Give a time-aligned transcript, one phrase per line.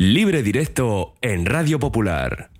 [0.00, 2.50] Libre directo en Radio Popular.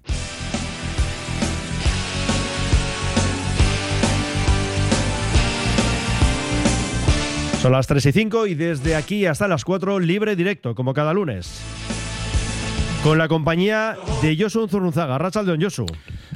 [7.62, 11.14] Son las 3 y 5 y desde aquí hasta las 4 libre directo, como cada
[11.14, 11.62] lunes.
[13.04, 15.86] Con la compañía de Josu Zurunzaga, Rachaldeón Josu.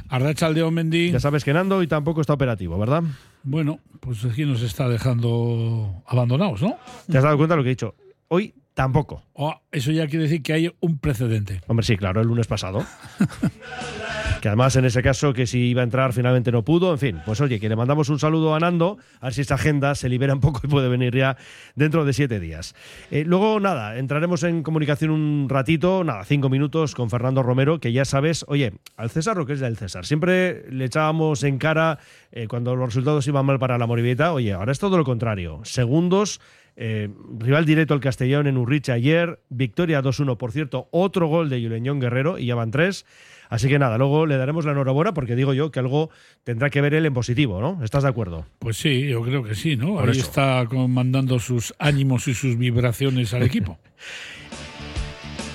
[0.07, 1.11] Arrachaldeón Mendy.
[1.11, 3.03] Ya sabes que Nando y tampoco está operativo, ¿verdad?
[3.43, 6.77] Bueno, pues aquí nos está dejando abandonados, ¿no?
[7.11, 7.93] ¿Te has dado cuenta de lo que he dicho?
[8.29, 9.23] Hoy tampoco.
[9.33, 11.61] Oh, eso ya quiere decir que hay un precedente.
[11.67, 12.85] Hombre, sí, claro, el lunes pasado.
[14.41, 17.21] que además en ese caso que si iba a entrar finalmente no pudo, en fin,
[17.25, 20.09] pues oye, que le mandamos un saludo a Nando, a ver si esta agenda se
[20.09, 21.37] libera un poco y puede venir ya
[21.75, 22.75] dentro de siete días.
[23.09, 27.93] Eh, luego, nada, entraremos en comunicación un ratito, nada, cinco minutos con Fernando Romero, que
[27.93, 31.99] ya sabes, oye, al César lo que es del César, siempre le echábamos en cara
[32.33, 35.61] eh, cuando los resultados iban mal para la Moribeta, oye, ahora es todo lo contrario,
[35.63, 36.41] segundos
[36.75, 37.09] eh,
[37.39, 41.99] rival directo al Castellón en Urriche ayer, victoria 2-1, por cierto, otro gol de Yuleñón
[41.99, 43.05] Guerrero y ya van tres.
[43.49, 46.09] Así que nada, luego le daremos la enhorabuena porque digo yo que algo
[46.43, 47.83] tendrá que ver él en positivo, ¿no?
[47.83, 48.47] ¿Estás de acuerdo?
[48.57, 49.95] Pues sí, yo creo que sí, ¿no?
[49.95, 50.25] Por Ahí eso.
[50.25, 53.77] está mandando sus ánimos y sus vibraciones al equipo.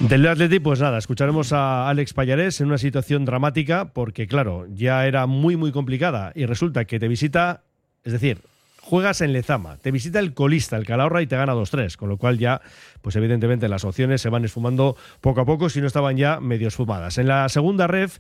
[0.01, 5.05] Del Atleti, pues nada, escucharemos a Alex Payarés en una situación dramática porque, claro, ya
[5.07, 7.65] era muy, muy complicada y resulta que te visita,
[8.05, 8.39] es decir,
[8.89, 12.17] juegas en Lezama, te visita el colista, el Calahorra, y te gana 2-3, con lo
[12.17, 12.63] cual ya,
[13.03, 16.69] pues evidentemente las opciones se van esfumando poco a poco si no estaban ya medio
[16.69, 17.19] esfumadas.
[17.19, 18.19] En la segunda ref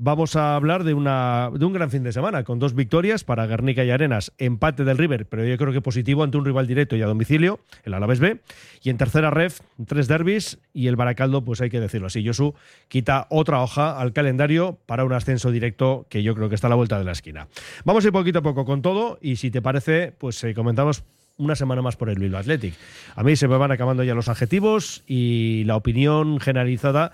[0.00, 3.46] vamos a hablar de, una, de un gran fin de semana, con dos victorias para
[3.46, 6.96] Guernica y Arenas, empate del River, pero yo creo que positivo ante un rival directo
[6.96, 8.40] y a domicilio, el Alavés B,
[8.82, 12.54] y en tercera ref, tres derbis y el Baracaldo, pues hay que decirlo así, Josu
[12.88, 16.70] quita otra hoja al calendario para un ascenso directo que yo creo que está a
[16.70, 17.48] la vuelta de la esquina.
[17.84, 21.04] Vamos a ir poquito a poco con todo y si te parece, pues eh, comentamos
[21.36, 22.74] una semana más por el Bilbao Athletic.
[23.16, 27.12] A mí se me van acabando ya los adjetivos y la opinión generalizada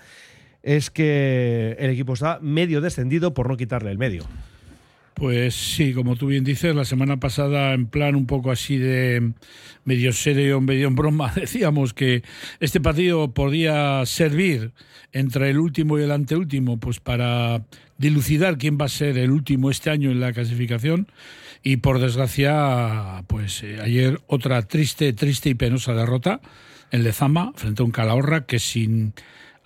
[0.67, 4.25] es que el equipo está medio descendido por no quitarle el medio.
[5.13, 9.31] Pues sí, como tú bien dices, la semana pasada, en plan un poco así de
[9.85, 12.21] medio serio, medio en broma, decíamos que
[12.59, 14.73] este partido podía servir
[15.13, 17.63] entre el último y el anteúltimo, pues para
[17.97, 21.07] dilucidar quién va a ser el último este año en la clasificación.
[21.63, 26.41] Y por desgracia, pues eh, ayer otra triste, triste y penosa derrota
[26.91, 29.13] en Lezama frente a un Calahorra que sin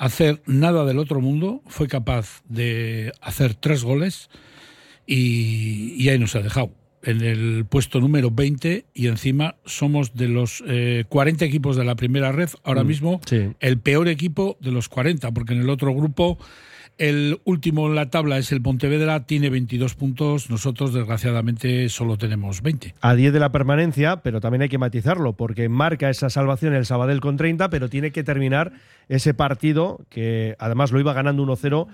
[0.02, 4.30] hacer nada del otro mundo fue capaz de hacer tres goles
[5.06, 6.72] y, y ahí nos ha dejado.
[7.04, 11.96] En el puesto número 20 y encima somos de los eh, 40 equipos de la
[11.96, 13.50] primera red, ahora Mm, mismo sí.
[13.60, 16.38] el peor equipo de los 40, porque en el otro grupo
[16.98, 22.62] el último en la tabla es el Pontevedra, tiene 22 puntos, nosotros desgraciadamente solo tenemos
[22.62, 22.96] 20.
[23.02, 26.86] A 10 de la permanencia, pero también hay que matizarlo, porque marca esa salvación el
[26.86, 28.74] Sabadell con 30, pero tiene que terminar
[29.10, 31.88] ese partido que además lo iba ganando 1-0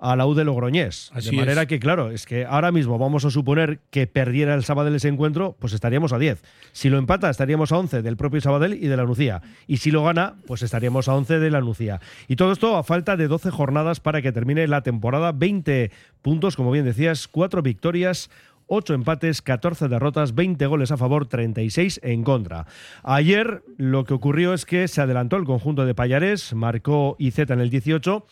[0.00, 1.10] a la U de Logroñés.
[1.14, 1.68] Así de manera es.
[1.68, 5.56] que, claro, es que ahora mismo vamos a suponer que perdiera el Sabadell ese encuentro,
[5.58, 6.42] pues estaríamos a 10.
[6.72, 9.42] Si lo empata, estaríamos a 11 del propio Sabadell y de la Nucía.
[9.66, 12.00] Y si lo gana, pues estaríamos a 11 de la Nucía.
[12.28, 15.32] Y todo esto a falta de 12 jornadas para que termine la temporada.
[15.32, 15.90] 20
[16.22, 18.30] puntos, como bien decías, 4 victorias.
[18.72, 22.66] 8 empates, 14 derrotas, 20 goles a favor, 36 en contra.
[23.02, 27.58] Ayer lo que ocurrió es que se adelantó el conjunto de Payarés, marcó IZ en
[27.58, 28.24] el 18,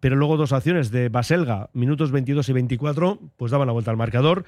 [0.00, 3.96] pero luego dos acciones de Baselga, minutos 22 y 24, pues daban la vuelta al
[3.96, 4.44] marcador.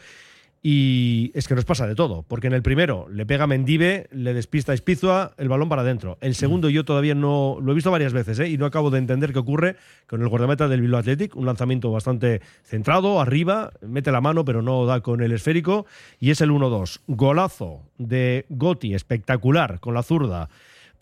[0.65, 4.33] Y es que nos pasa de todo, porque en el primero le pega Mendive, le
[4.33, 6.19] despista Espizua, el balón para adentro.
[6.21, 8.49] El segundo yo todavía no lo he visto varias veces ¿eh?
[8.49, 9.75] y no acabo de entender qué ocurre
[10.07, 14.63] con el guardameta del Bilbao Athletic, un lanzamiento bastante centrado, arriba, mete la mano pero
[14.63, 15.84] no da con el esférico
[16.21, 17.01] y es el 1-2.
[17.09, 20.49] Golazo de Gotti, espectacular, con la zurda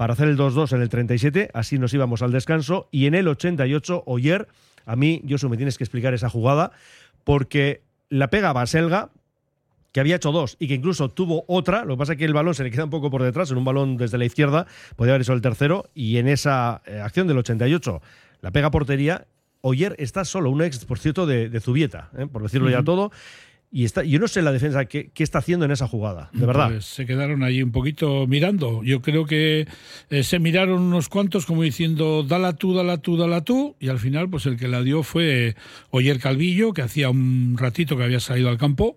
[0.00, 3.28] para hacer el 2-2 en el 37, así nos íbamos al descanso y en el
[3.28, 4.49] 88 Oyer,
[4.87, 6.72] a mí, Josu, me tienes que explicar esa jugada
[7.22, 9.11] porque la pega Baselga,
[9.93, 11.84] que había hecho dos y que incluso tuvo otra.
[11.84, 13.59] Lo que pasa es que el balón se le queda un poco por detrás, en
[13.59, 14.66] un balón desde la izquierda,
[14.97, 15.91] podía haber sido el tercero.
[15.94, 18.00] Y en esa eh, acción del 88,
[18.41, 19.26] la pega a portería.
[19.61, 22.26] Oyer está solo, un ex, por cierto, de, de Zubieta, ¿eh?
[22.26, 23.12] por decirlo ya todo.
[23.72, 26.70] Y está, yo no sé la defensa qué, está haciendo en esa jugada, de verdad.
[26.70, 28.82] Pues se quedaron allí un poquito mirando.
[28.82, 29.69] Yo creo que
[30.11, 33.76] eh, se miraron unos cuantos como diciendo, dala tú, dala tú, dala tú.
[33.78, 35.55] Y al final, pues el que la dio fue
[35.90, 38.96] Oyer Calvillo, que hacía un ratito que había salido al campo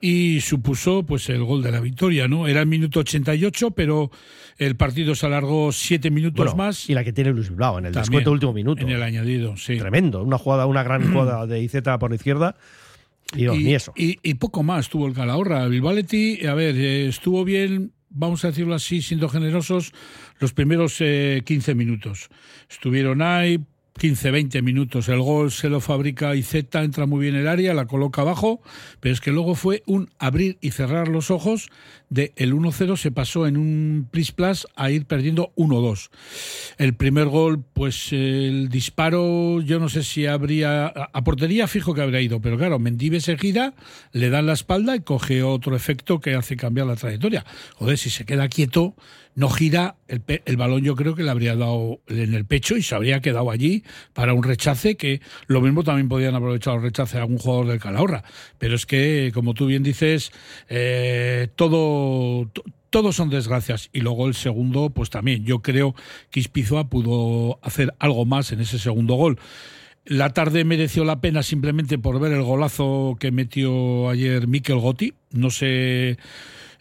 [0.00, 2.48] y supuso pues el gol de la victoria, ¿no?
[2.48, 4.10] Era el minuto 88, pero
[4.56, 6.88] el partido se alargó siete minutos Bueno, más.
[6.88, 8.82] Y la que tiene Luis Bilbao en el También, descuento último minuto.
[8.82, 9.76] En el añadido, sí.
[9.76, 10.22] Tremendo.
[10.22, 12.56] Una jugada, una gran jugada de IZ por la izquierda.
[13.36, 13.92] Y, y, ni eso.
[13.96, 15.66] y- y poco más tuvo el Calahorra.
[15.68, 19.92] Bilbao Athletic, a ver, eh, estuvo bien vamos a decirlo así, siendo generosos,
[20.38, 22.28] los primeros 15 eh, minutos.
[22.68, 23.60] Estuvieron ahí,
[23.98, 25.08] 15, 20 minutos.
[25.08, 28.60] El gol se lo fabrica Izeta, entra muy bien el área, la coloca abajo,
[29.00, 31.70] pero es que luego fue un abrir y cerrar los ojos
[32.10, 36.10] de el 1-0 se pasó en un plis plus a ir perdiendo 1-2.
[36.76, 42.02] El primer gol, pues el disparo, yo no sé si habría a portería fijo que
[42.02, 43.74] habría ido, pero claro, Mendive se gira,
[44.12, 47.46] le dan la espalda y coge otro efecto que hace cambiar la trayectoria.
[47.76, 48.94] Joder, si se queda quieto,
[49.34, 52.82] no gira, el, el, balón yo creo que le habría dado en el pecho y
[52.82, 57.16] se habría quedado allí para un rechace que lo mismo también podían aprovechar el rechace
[57.16, 58.24] a algún jugador del Calahorra.
[58.58, 60.32] Pero es que, como tú bien dices,
[60.68, 61.99] eh, todo,
[62.90, 63.88] todos son desgracias.
[63.92, 65.44] Y luego el segundo, pues también.
[65.44, 65.94] Yo creo
[66.30, 69.38] que Ispizua pudo hacer algo más en ese segundo gol.
[70.04, 75.14] La tarde mereció la pena simplemente por ver el golazo que metió ayer Mikel Gotti.
[75.30, 76.18] No sé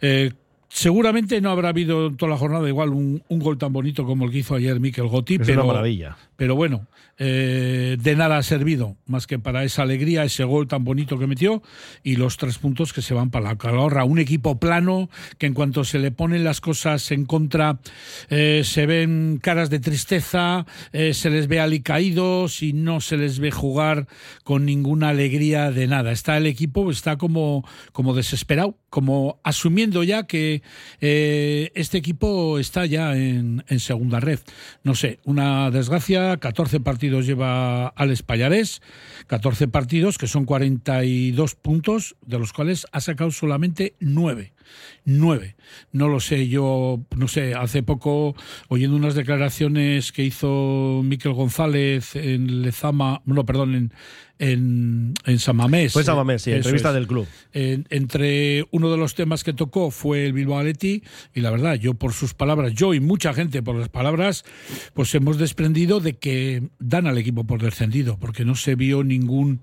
[0.01, 0.31] eh,
[0.69, 4.31] Seguramente no habrá habido en toda la jornada igual un, gol tan bonito como el
[4.31, 5.35] que hizo ayer Mikel Gotti.
[5.35, 6.15] Es pero, una maravilla.
[6.39, 6.87] Pero bueno,
[7.21, 11.27] eh, de nada ha servido más que para esa alegría, ese gol tan bonito que
[11.27, 11.61] metió
[12.01, 14.05] y los tres puntos que se van para la calahorra.
[14.05, 17.79] Un equipo plano que en cuanto se le ponen las cosas en contra
[18.29, 23.39] eh, se ven caras de tristeza, eh, se les ve alicaídos y no se les
[23.39, 24.07] ve jugar
[24.45, 26.13] con ninguna alegría de nada.
[26.13, 30.63] Está el equipo, está como, como desesperado, como asumiendo ya que
[31.01, 34.39] este equipo está ya en, segunda red.
[34.83, 38.81] No sé, una desgracia, 14 partidos lleva Alex Payarés,
[39.27, 44.53] 14 partidos que son 42 puntos, de los cuales ha sacado solamente 9
[45.05, 45.55] nueve.
[45.91, 48.35] No lo sé, yo, no sé, hace poco,
[48.67, 53.93] oyendo unas declaraciones que hizo Miquel González en Lezama, no, perdón, en,
[54.39, 55.93] en, en Samamés.
[55.93, 57.27] Fue Samamés, sí, entrevista del club.
[57.53, 61.93] entre uno de los temas que tocó fue el Bilbao Atleti y la verdad, yo
[61.93, 64.45] por sus palabras, yo y mucha gente por las palabras,
[64.93, 69.59] pues hemos desprendido de que dan al equipo por descendido, porque no se vio ningún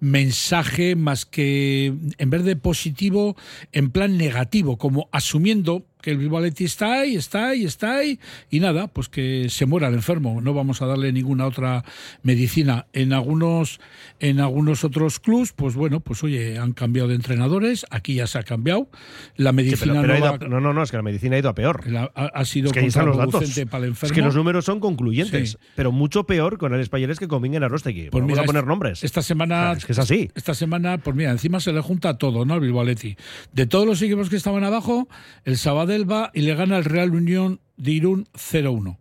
[0.00, 3.36] mensaje más que en vez de positivo,
[3.72, 8.60] en plan negativo, como asumiendo que el Bilbao está ahí, está ahí, está ahí, y
[8.60, 10.40] nada, pues que se muera el enfermo.
[10.40, 11.84] No vamos a darle ninguna otra
[12.22, 12.86] medicina.
[12.92, 13.80] En algunos,
[14.20, 18.38] en algunos otros clubs, pues bueno, pues oye, han cambiado de entrenadores, aquí ya se
[18.38, 18.88] ha cambiado.
[19.36, 21.84] La medicina no, no, no, es que la medicina ha ido a peor.
[22.14, 24.06] ha, sido es que para el enfermo.
[24.06, 27.68] Es que los números son concluyentes, pero mucho peor con el españoles que convingen a
[27.68, 28.10] Rostegui.
[28.10, 29.02] Pues vamos a poner nombres.
[29.02, 29.72] Esta semana.
[29.72, 30.30] es que es así.
[30.34, 32.54] Esta semana, pues mira, encima se le junta todo, ¿no?
[32.54, 35.08] El Bilbao De todos los equipos que estaban abajo,
[35.44, 38.98] el sábado va y le gana el Real Unión de Irún 0-1.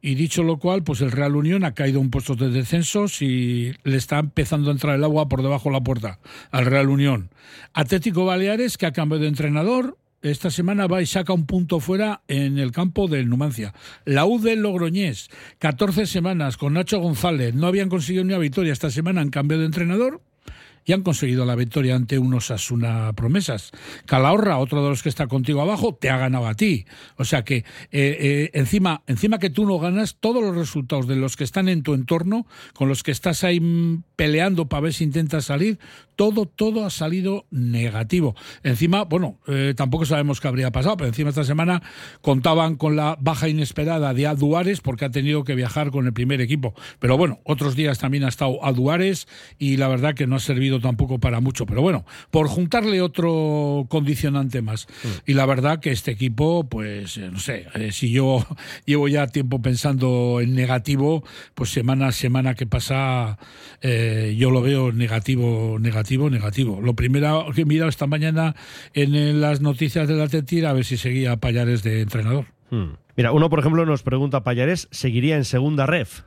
[0.00, 3.72] Y dicho lo cual, pues el Real Unión ha caído un puesto de descensos y
[3.82, 6.20] le está empezando a entrar el agua por debajo de la puerta
[6.50, 7.30] al Real Unión.
[7.72, 12.22] Atlético Baleares, que ha cambiado de entrenador, esta semana va y saca un punto fuera
[12.28, 13.74] en el campo del Numancia.
[14.04, 18.72] La U del Logroñés, 14 semanas con Nacho González, no habían conseguido ni una victoria.
[18.72, 20.20] Esta semana han cambiado de entrenador
[20.84, 23.72] y han conseguido la victoria ante unos Asuna promesas.
[24.06, 26.86] Calahorra, otro de los que está contigo abajo, te ha ganado a ti.
[27.16, 31.16] O sea que eh, eh, encima, encima que tú no ganas, todos los resultados de
[31.16, 33.60] los que están en tu entorno, con los que estás ahí
[34.16, 35.78] peleando para ver si intentas salir,
[36.16, 38.34] todo, todo ha salido negativo.
[38.64, 41.80] Encima, bueno, eh, tampoco sabemos qué habría pasado, pero encima esta semana
[42.22, 46.40] contaban con la baja inesperada de Aduares porque ha tenido que viajar con el primer
[46.40, 46.74] equipo.
[46.98, 50.77] Pero bueno, otros días también ha estado Aduares y la verdad que no ha servido
[50.80, 51.66] tampoco para mucho.
[51.66, 54.86] Pero bueno, por juntarle otro condicionante más.
[55.04, 55.30] Mm.
[55.30, 58.46] Y la verdad que este equipo, pues, eh, no sé, eh, si yo
[58.86, 61.22] llevo ya tiempo pensando en negativo,
[61.54, 63.38] pues semana a semana que pasa,
[63.82, 66.80] yo lo veo negativo, negativo negativo, negativo.
[66.80, 68.54] Lo primero que he mirado esta mañana
[68.94, 72.46] en las noticias de la Tetira a ver si seguía Payares de entrenador.
[72.70, 72.94] Hmm.
[73.16, 76.22] Mira, uno, por ejemplo, nos pregunta, ¿Payares seguiría en segunda ref?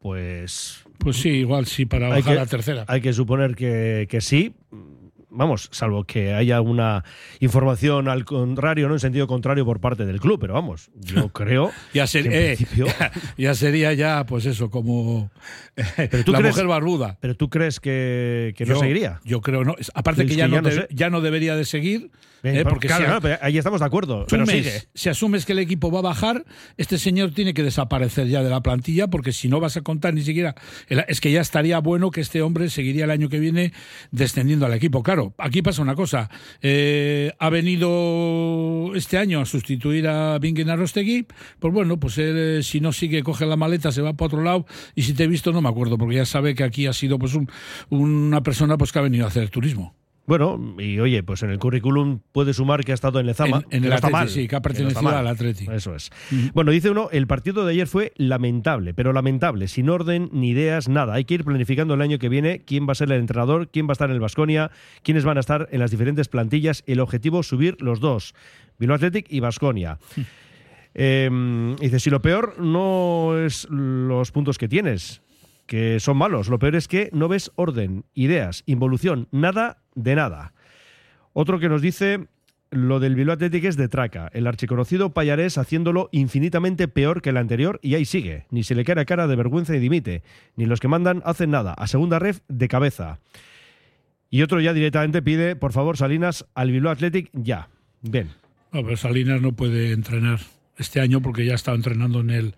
[0.00, 0.81] Pues...
[1.02, 2.84] Pues sí, igual sí, para bajar la tercera.
[2.88, 4.54] Hay que suponer que, que sí
[5.32, 7.04] vamos, salvo que haya una
[7.40, 11.72] información al contrario, no en sentido contrario por parte del club, pero vamos, yo creo
[11.92, 12.56] ya, eh,
[13.36, 15.30] ya, sería ya, pues eso, como
[16.26, 17.18] la mujer barbuda.
[17.20, 19.20] Pero tú crees que, no seguiría?
[19.24, 19.74] Yo creo no.
[19.94, 20.60] Aparte que, ya, no
[20.90, 22.10] ya no debería de seguir,
[22.42, 22.88] eh, porque
[23.40, 24.26] ahí estamos de acuerdo.
[24.28, 24.82] Pero sigue.
[24.94, 26.44] Si asumes que el equipo va a bajar,
[26.76, 30.14] este señor tiene que desaparecer ya de la plantilla, porque si no vas a contar
[30.14, 30.56] ni siquiera.
[30.88, 33.72] Es que ya estaría bueno que este hombre seguiría el año que viene
[34.10, 35.02] descendiendo al equipo.
[35.02, 36.30] Claro, aquí pasa una cosa.
[36.60, 41.26] Eh, ha venido este año a sustituir a Bingen Arostegui.
[41.58, 44.42] Pues bueno, pues él, eh, si no sigue, coge la maleta, se va para otro
[44.42, 44.66] lado.
[44.94, 47.18] Y si te he visto, no me acuerdo, porque ya sabe que aquí ha sido
[47.18, 47.36] pues
[47.88, 50.01] una persona pues que ha venido a hacer turismo.
[50.32, 53.64] Bueno, y oye, pues en el currículum puede sumar que ha estado en Lezama.
[53.68, 55.66] En, en el Atleti, sí, que ha pertenecido al Atleti.
[55.70, 56.10] Eso es.
[56.54, 60.88] Bueno, dice uno, el partido de ayer fue lamentable, pero lamentable, sin orden, ni ideas,
[60.88, 61.12] nada.
[61.12, 63.86] Hay que ir planificando el año que viene quién va a ser el entrenador, quién
[63.86, 64.70] va a estar en el Vasconia,
[65.02, 66.82] quiénes van a estar en las diferentes plantillas.
[66.86, 68.34] El objetivo, subir los dos,
[68.78, 69.98] Bilbao Athletic y Vasconia.
[70.94, 71.28] Eh,
[71.78, 75.20] dice, si lo peor no es los puntos que tienes,
[75.66, 80.52] que son malos, lo peor es que no ves orden, ideas, involución, nada de nada.
[81.32, 82.26] Otro que nos dice,
[82.70, 87.36] lo del Bilbao Athletic es de traca, el archiconocido Payarés haciéndolo infinitamente peor que el
[87.36, 90.22] anterior y ahí sigue, ni se le cae cara de vergüenza y dimite,
[90.56, 93.18] ni los que mandan hacen nada, a segunda ref de cabeza.
[94.30, 97.68] Y otro ya directamente pide, por favor, Salinas, al Bilbao Athletic ya.
[98.00, 98.30] Bien.
[98.96, 100.40] Salinas no puede entrenar
[100.78, 102.54] este año porque ya estaba entrenando en el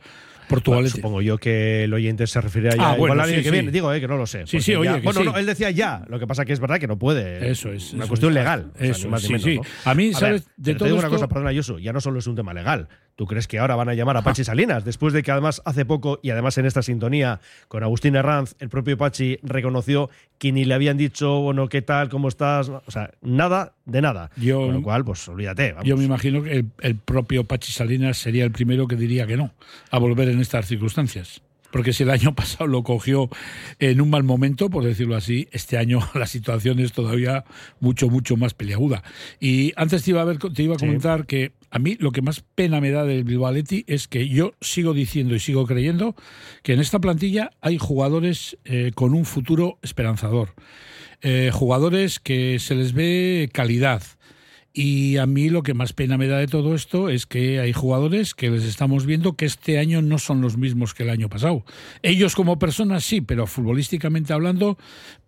[0.48, 0.80] Portugal.
[0.82, 2.90] Bueno, supongo yo que el oyente se refiere a ya.
[2.92, 3.50] Ah, bueno, sí, que sí.
[3.50, 3.70] viene.
[3.70, 4.46] Digo, eh, que no lo sé.
[4.46, 6.04] Sí, sí, oye, ya- que Bueno, no, él decía ya.
[6.08, 7.50] Lo que pasa que es verdad que no puede.
[7.50, 8.36] Eso es, Una eso cuestión es.
[8.36, 8.70] legal.
[8.74, 9.56] o sea, Eso más sí, menos, sí.
[9.56, 9.62] ¿no?
[9.90, 10.42] A mí, ver, ¿sabes?
[10.44, 12.36] De pero te todo digo una esto- cosa, perdona, Yosu, ya no solo es un
[12.36, 12.88] tema legal.
[13.16, 14.84] ¿Tú crees que ahora van a llamar a Pachi Salinas?
[14.84, 18.68] Después de que además hace poco, y además en esta sintonía con Agustín Herranz, el
[18.68, 22.08] propio Pachi reconoció que ni le habían dicho, bueno, ¿qué tal?
[22.08, 22.68] ¿Cómo estás?
[22.68, 24.30] O sea, nada de nada.
[24.36, 25.72] Yo- Con lo cual, pues olvídate.
[25.72, 25.86] vamos.
[25.86, 29.36] Yo me imagino que el, el propio Pachi Salinas sería el primero que diría que
[29.36, 29.52] no
[29.90, 31.40] a volver en estas circunstancias.
[31.74, 33.28] Porque si el año pasado lo cogió
[33.80, 37.44] en un mal momento, por decirlo así, este año la situación es todavía
[37.80, 39.02] mucho, mucho más peliaguda.
[39.40, 40.86] Y antes te iba a, ver, te iba a Sí.
[40.86, 43.52] comentar que a mí lo que más pena me da del Bilbao
[43.88, 46.14] es que yo sigo diciendo y sigo creyendo
[46.62, 50.54] que en esta plantilla hay jugadores eh, con un futuro esperanzador.
[51.22, 54.00] Eh, jugadores que se les ve calidad.
[54.76, 57.72] Y a mí lo que más pena me da de todo esto es que hay
[57.72, 61.28] jugadores que les estamos viendo que este año no son los mismos que el año
[61.28, 61.64] pasado.
[62.02, 64.76] Ellos como personas sí, pero futbolísticamente hablando,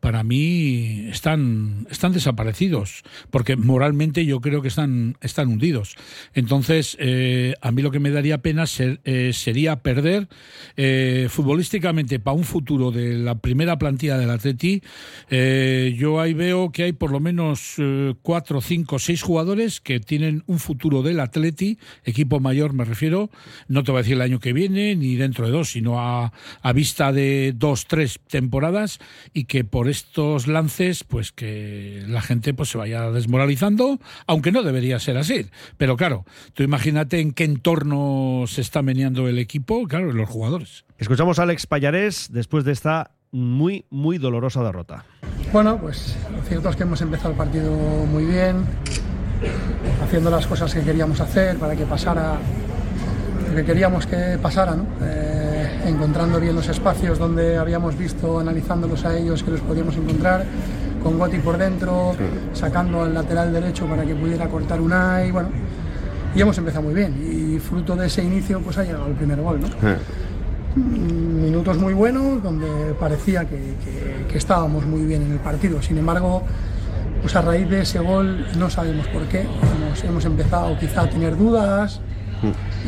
[0.07, 5.97] para mí están, están desaparecidos, porque moralmente yo creo que están, están hundidos.
[6.33, 10.29] Entonces, eh, a mí lo que me daría pena ser- eh, sería perder
[10.77, 14.81] eh, futbolísticamente para un futuro de la primera plantilla del Atleti.
[15.29, 17.75] yo ahí veo que hay por lo menos
[18.23, 23.29] cuatro, cinco, seis jugadores que tienen un futuro del Atleti, equipo mayor me refiero,
[23.67, 26.33] no te voy a decir el año que viene ni dentro de dos, sino a,
[26.63, 29.01] a vista de dos, tres temporadas
[29.35, 34.63] y que por estos lances, pues que la gente pues se vaya desmoralizando, aunque no
[34.63, 35.47] debería ser así.
[35.79, 40.85] Pero claro, tú imagínate en qué entorno se está meneando el equipo, claro, los jugadores.
[40.99, 45.05] Escuchamos a Alex Payarés después de esta muy, muy dolorosa derrota.
[45.53, 48.65] Bueno, pues lo cierto es que hemos empezado el partido muy bien,
[50.03, 52.39] haciendo las cosas que queríamos hacer para que pasara
[53.49, 54.87] lo que queríamos que pasara, ¿no?
[55.01, 55.46] Eh,
[55.89, 60.45] encontrando bien los espacios donde habíamos visto, analizándolos a ellos, que los podíamos encontrar,
[61.03, 62.15] con Gotti por dentro,
[62.53, 65.49] sacando al lateral derecho para que pudiera cortar una y bueno,
[66.35, 67.15] y hemos empezado muy bien.
[67.55, 69.69] Y fruto de ese inicio, pues ha llegado el primer gol, ¿no?
[70.77, 72.67] minutos muy buenos donde
[73.01, 75.81] parecía que, que- que estábamos muy bien en el partido.
[75.81, 76.43] Sin embargo,
[77.23, 79.41] pues a raíz de ese gol no sabemos por qué.
[79.43, 82.01] Hemos, hemos empezado quizá a tener dudas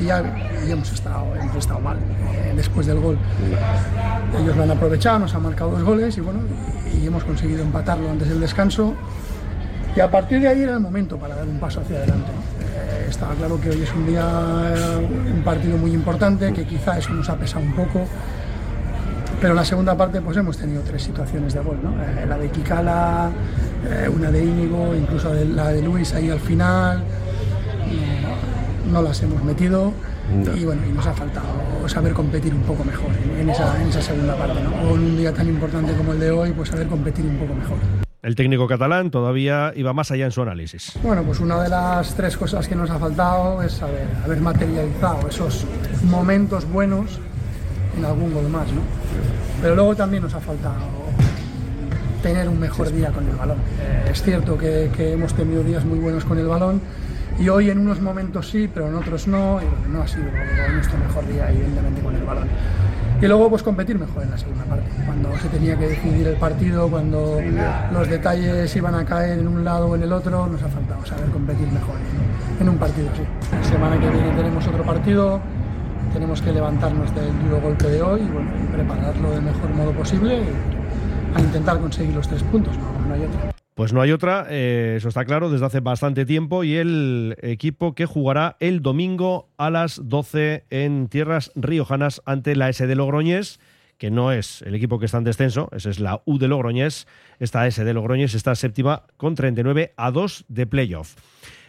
[0.00, 0.23] y ya
[0.69, 1.97] hemos, estado, hemos estado mal
[2.33, 3.19] eh, después del gol.
[4.41, 6.41] Ellos lo han aprovechado, nos han marcado dos goles y bueno,
[6.95, 8.95] y, hemos conseguido empatarlo antes del descanso.
[9.97, 12.31] Y a partir de ahí era el momento para dar un paso hacia adelante.
[12.31, 16.99] Eh, estaba claro que hoy es un día, eh, un partido muy importante, que quizá
[16.99, 18.07] eso nos ha pesado un poco.
[19.41, 21.91] Pero en la segunda parte pues hemos tenido tres situaciones de gol, ¿no?
[22.03, 23.31] Eh, la de Kikala,
[24.12, 27.03] una de Íñigo, incluso la de Luis ahí al final.
[28.90, 29.92] No, las hemos metido
[30.57, 31.47] y bueno, y nos ha faltado
[31.88, 34.71] saber competir un poco mejor en, en esa, en esa segunda parte, ¿no?
[34.88, 37.54] O en un día tan importante como el de hoy, pues saber competir un poco
[37.54, 37.76] mejor.
[38.23, 40.99] El técnico catalán todavía iba más allá en su análisis.
[41.02, 45.28] Bueno, pues una de las tres cosas que nos ha faltado es haber, haber materializado
[45.28, 45.64] esos
[46.04, 47.21] momentos buenos
[47.97, 48.80] en algún gol más, ¿no?
[49.62, 50.76] Pero luego también nos ha faltado
[52.23, 53.59] tener un mejor día con el balón.
[53.80, 56.80] Eh, es cierto que, que hemos tenido días muy buenos con el balón
[57.38, 60.25] y hoy en unos momentos sí, pero en otros no, y no ha sido
[60.73, 62.49] nuestro mejor día evidentemente con el balón.
[63.21, 66.37] Y luego pues competir mejor en la segunda parte, cuando se tenía que decidir el
[66.37, 67.40] partido, cuando
[67.92, 71.04] los detalles iban a caer en un lado o en el otro, nos ha faltado
[71.04, 71.97] saber competir mejor
[72.61, 73.23] en, un partido así.
[73.52, 75.40] La semana que viene tenemos otro partido,
[76.12, 80.42] tenemos que levantarnos del duro golpe de hoy y bueno, prepararlo del mejor modo posible
[81.37, 83.58] y intentar conseguir los tres puntos, no, no hay otra.
[83.79, 87.95] Pues no hay otra, eh, eso está claro, desde hace bastante tiempo y el equipo
[87.95, 93.61] que jugará el domingo a las 12 en tierras riojanas ante la SD Logroñés,
[93.97, 97.07] que no es el equipo que está en descenso, esa es la U de Logroñés,
[97.39, 101.15] esta S de Logroñés está séptima con 39 a 2 de playoff.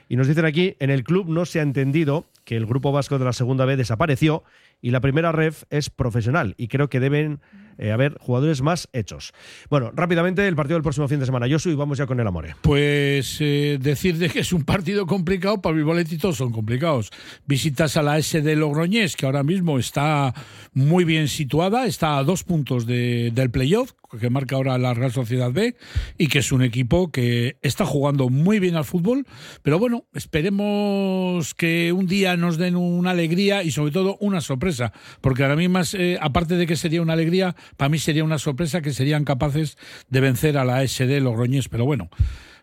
[0.08, 3.20] Y nos dicen aquí, en el club no se ha entendido que el grupo vasco
[3.20, 4.44] de la segunda B desapareció
[4.82, 7.40] y la primera ref es profesional y creo que deben
[7.80, 9.34] eh, haber jugadores más hechos.
[9.70, 12.28] Bueno, rápidamente el partido del próximo fin de semana, Josu, y vamos ya con el
[12.28, 12.56] Amore.
[12.62, 15.84] Pues eh, decir de que es un partido complicado, para mi
[16.18, 17.10] todos son complicados.
[17.46, 20.34] Visitas a la S de Logroñés, que ahora mismo está
[20.74, 25.52] muy bien situada, está a dos puntos del playoff, que marca ahora la Real Sociedad
[25.52, 25.76] B,
[26.18, 29.26] y que es un equipo que está jugando muy bien al fútbol,
[29.62, 34.94] pero bueno, esperemos que un día nos den una alegría y sobre todo una sorpresa,
[35.22, 38.82] porque ahora mismo, eh, aparte de que sería una alegría, para mí sería una sorpresa
[38.82, 39.78] que serían capaces
[40.10, 42.10] de vencer a la SD Logroñés, pero bueno,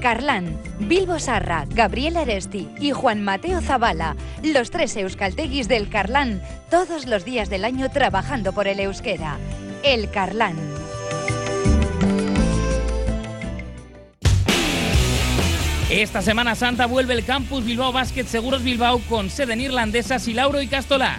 [0.00, 7.06] Carlán Bilbo Sarra, Gabriel Aresti y Juan Mateo Zavala, los tres euskalteguis del Carlán, todos
[7.06, 9.36] los días del año trabajando por el euskera.
[9.82, 10.56] El Carlán.
[15.90, 20.34] Esta Semana Santa vuelve el campus Bilbao Basket Seguros Bilbao con sede en irlandesas y
[20.34, 21.18] Lauro y Castolá.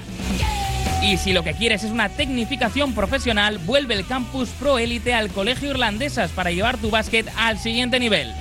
[1.03, 5.29] Y si lo que quieres es una tecnificación profesional, vuelve el campus Pro Élite al
[5.29, 8.33] Colegio Irlandesas para llevar tu básquet al siguiente nivel.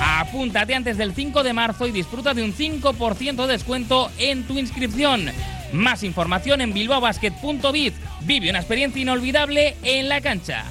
[0.00, 4.58] Apúntate antes del 5 de marzo y disfruta de un 5% de descuento en tu
[4.58, 5.30] inscripción.
[5.72, 7.94] Más información en bilbaobasket.biz.
[8.22, 10.64] Vive una experiencia inolvidable en la cancha.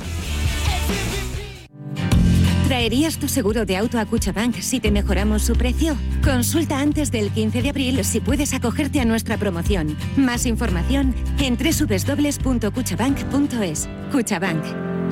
[2.68, 5.96] ¿Traerías tu seguro de auto a Cuchabank si te mejoramos su precio?
[6.24, 9.96] Consulta antes del 15 de abril si puedes acogerte a nuestra promoción.
[10.16, 13.90] Más información en www.cuchabank.es.
[14.12, 14.64] Cuchabank.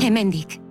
[0.01, 0.70] Emendic.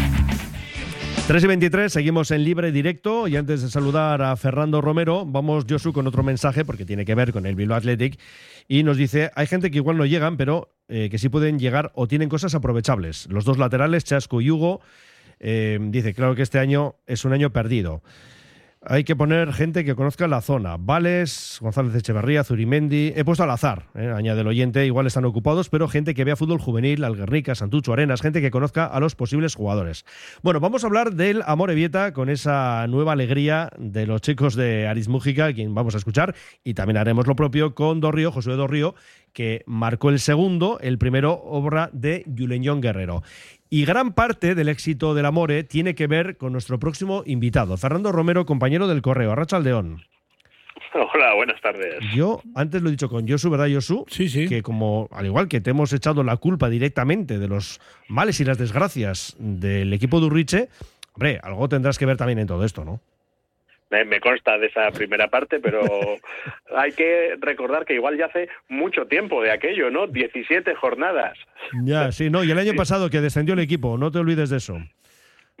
[1.31, 5.63] 3 y 23, seguimos en libre directo y antes de saludar a Fernando Romero, vamos
[5.63, 8.19] Josu con otro mensaje porque tiene que ver con el Bilbao Athletic
[8.67, 11.93] y nos dice, hay gente que igual no llegan, pero eh, que sí pueden llegar
[11.95, 13.27] o tienen cosas aprovechables.
[13.29, 14.81] Los dos laterales, Chasco y Hugo,
[15.39, 18.03] eh, dice, claro que este año es un año perdido.
[18.83, 20.75] Hay que poner gente que conozca la zona.
[20.79, 23.13] Vales, González Echeverría, Zurimendi.
[23.15, 26.35] He puesto al azar, eh, añade el oyente, igual están ocupados, pero gente que vea
[26.35, 30.03] fútbol juvenil, Alguernica, Santucho, Arenas, gente que conozca a los posibles jugadores.
[30.41, 34.87] Bueno, vamos a hablar del Amore Vieta con esa nueva alegría de los chicos de
[34.87, 38.95] Aris Mújica, quien vamos a escuchar, y también haremos lo propio con Dorrío, Josué Dorrío,
[39.33, 43.23] que marcó el segundo, el primero obra de Yuleñón Guerrero.
[43.69, 48.11] Y gran parte del éxito del Amore tiene que ver con nuestro próximo invitado, Fernando
[48.11, 50.03] Romero, compañero del Correo, Arrachaldeón.
[50.93, 51.99] Hola, buenas tardes.
[52.13, 54.05] Yo antes lo he dicho con Josu, ¿verdad, Josu?
[54.09, 54.47] Sí, sí.
[54.47, 58.45] Que como, al igual que te hemos echado la culpa directamente de los males y
[58.45, 60.69] las desgracias del equipo de Urriche,
[61.13, 62.99] hombre, algo tendrás que ver también en todo esto, ¿no?
[63.91, 65.81] Me, consta de esa primera parte, pero
[66.75, 70.07] hay que recordar que igual ya hace mucho tiempo de aquello, ¿no?
[70.07, 71.37] 17 jornadas.
[71.83, 74.57] Ya, sí, no, y el año pasado que descendió el equipo, no te olvides de
[74.57, 74.77] eso.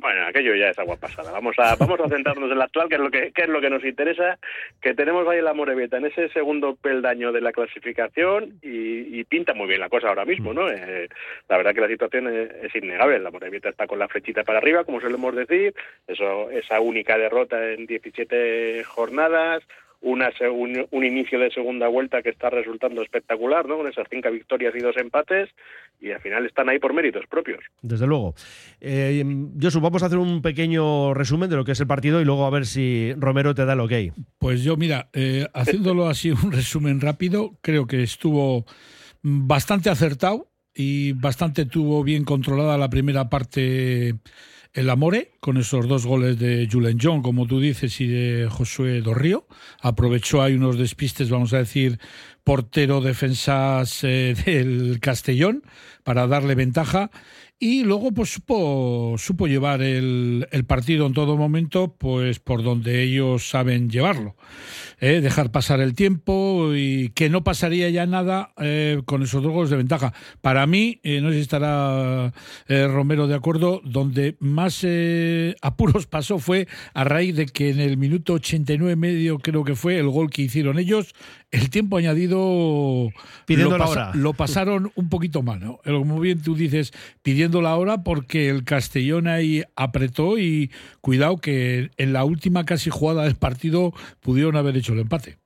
[0.01, 1.31] Bueno, aquello ya es agua pasada.
[1.31, 3.69] Vamos a vamos a centrarnos en la actual, que es lo que, es lo que
[3.69, 4.39] nos interesa,
[4.81, 9.67] que tenemos ahí la Morevieta en ese segundo peldaño de la clasificación y, pinta muy
[9.67, 10.67] bien la cosa ahora mismo, ¿no?
[10.69, 11.07] Eh,
[11.47, 13.19] la verdad que la situación es, innegable.
[13.19, 15.75] La Morevieta está con la flechita para arriba, como solemos decir.
[16.07, 19.63] Eso, esa única derrota en 17 jornadas,
[20.01, 23.77] una, un, un, inicio de segunda vuelta que está resultando espectacular, ¿no?
[23.77, 25.49] Con esas cinco victorias y dos empates,
[25.99, 27.59] y al final están ahí por méritos propios.
[27.81, 28.33] Desde luego.
[28.79, 29.23] Eh,
[29.61, 32.45] Josu, vamos a hacer un pequeño resumen de lo que es el partido y luego
[32.45, 33.93] a ver si Romero te da el ok.
[34.39, 38.65] Pues yo, mira, eh, haciéndolo así un resumen rápido, creo que estuvo
[39.21, 44.15] bastante acertado y bastante tuvo bien controlada la primera parte
[44.73, 49.01] el Amore, con esos dos goles de Julen John, como tú dices, y de Josué
[49.01, 49.45] Dorrío.
[49.81, 51.99] Aprovechó hay unos despistes, vamos a decir,
[52.43, 55.63] portero defensas eh, del Castellón
[56.03, 57.11] para darle ventaja
[57.63, 63.03] y luego pues supo, supo llevar el, el, partido en todo momento pues por donde
[63.03, 64.35] ellos saben llevarlo
[64.99, 65.21] ¿eh?
[65.21, 69.69] dejar pasar el tiempo y que no pasaría ya nada eh, con esos dos goles
[69.69, 72.33] de ventaja para mí eh, no sé si estará
[72.67, 74.83] Romero de acuerdo donde más
[75.61, 79.99] apuros pasó fue a raíz de que en el minuto 89 medio creo que fue
[79.99, 81.13] el gol que hicieron ellos
[81.51, 83.09] el tiempo añadido
[83.45, 84.11] pidiendo lo, la hora.
[84.13, 85.79] lo pasaron un poquito mal, ¿no?
[85.83, 91.91] Como bien tú dices, pidiendo la hora porque el Castellón ahí apretó y cuidado que
[91.97, 95.40] en la última casi jugada del partido pudieron haber hecho el empate.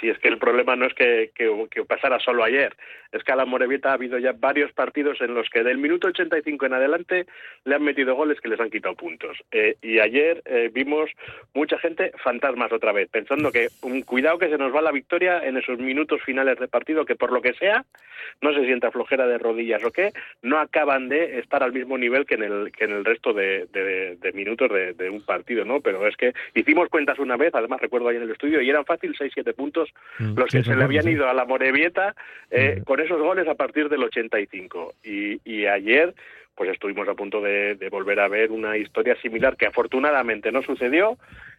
[0.00, 2.74] Sí, es que el problema no es que, que, pasara solo ayer,
[3.12, 6.08] es que a la Morevieta ha habido ya varios partidos en los que del minuto
[6.08, 7.26] 85 en adelante
[7.64, 9.38] le han metido goles que les han quitado puntos.
[9.52, 11.10] Eh, y ayer eh, vimos
[11.52, 15.44] mucha gente fantasmas otra vez, pensando que un cuidado que se nos va la victoria
[15.44, 17.84] en esos minutos finales de partido que por lo que sea,
[18.40, 22.26] no se sienta flojera de rodillas o qué, no acaban de estar al mismo nivel
[22.26, 25.80] que en el, que en el resto de, de, minutos de, un partido, ¿no?
[25.80, 28.84] Pero es que hicimos cuentas una vez, además recuerdo ahí en el estudio, y eran
[28.84, 29.83] fácil 6-7 puntos
[30.18, 32.14] mm, los que se le habían ido a la Morevieta
[32.50, 32.84] eh, mm.
[32.84, 34.94] con esos goles a partir del 85.
[35.04, 36.14] Y, y ayer
[36.54, 41.18] pues estuvimos a punto de, volver a ver una historia similar que afortunadamente no sucedió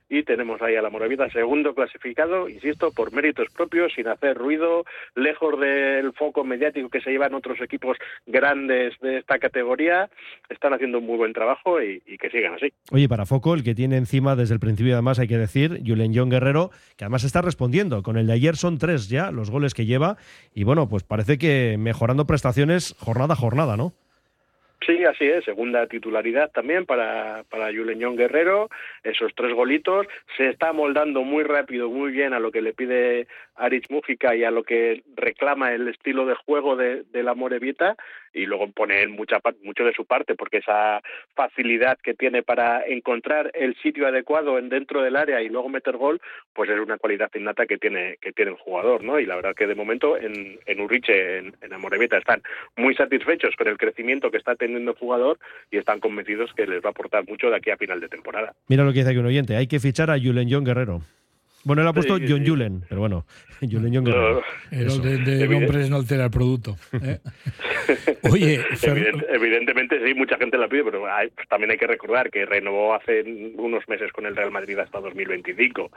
[0.10, 4.86] y tenemos ahí a la Moravita segundo clasificado, insisto, por méritos propios, sin hacer ruido,
[5.16, 10.10] lejos del foco mediático que se llevan otros equipos grandes de esta categoría,
[10.50, 12.72] están haciendo un muy buen trabajo y, que sigan así.
[12.92, 16.14] Oye, para foco, el que tiene encima desde el principio además hay que decir, Julen
[16.16, 19.74] John Guerrero, que además está respondiendo, con el de ayer son tres ya los goles
[19.74, 20.18] que lleva
[20.54, 23.94] y bueno, pues parece que mejorando prestaciones jornada a jornada, ¿no?
[24.82, 28.70] Sí, así es, segunda titularidad también para, para Juleñón Guerrero,
[29.04, 30.06] esos tres golitos,
[30.38, 34.44] se está moldando muy rápido, muy bien a lo que le pide Aritz Mújica y
[34.44, 37.96] a lo que reclama el estilo de juego de, de la Morevita
[38.36, 41.02] y luego pone mucha, mucho de su parte porque esa
[41.34, 45.98] facilidad que tiene para encontrar el sitio adecuado en dentro del área y luego meter
[45.98, 46.22] gol,
[46.54, 49.20] pues es una cualidad innata que tiene que tiene el jugador, ¿no?
[49.20, 52.42] Y la verdad que de momento en, en Urriche, en, en están
[52.76, 55.40] muy satisfechos con el crecimiento que está teniendo el jugador
[55.72, 58.54] y están convencidos que les va a aportar mucho de aquí a final de temporada.
[58.68, 61.02] Mira lo que dice aquí un oyente, hay que fichar a Julen John Guerrero.
[61.66, 63.26] Bueno, él ha puesto John Julen, pero bueno,
[63.60, 64.44] Julen John Guerrero.
[64.70, 66.78] El de, de nombres no altera el producto.
[66.94, 67.20] ¿eh?
[68.32, 68.62] Oye,
[69.30, 71.04] evidentemente sí, mucha gente la pide, pero
[71.36, 73.24] pues también hay que recordar que renovó hace
[73.58, 75.92] unos meses con el Real Madrid hasta 2025.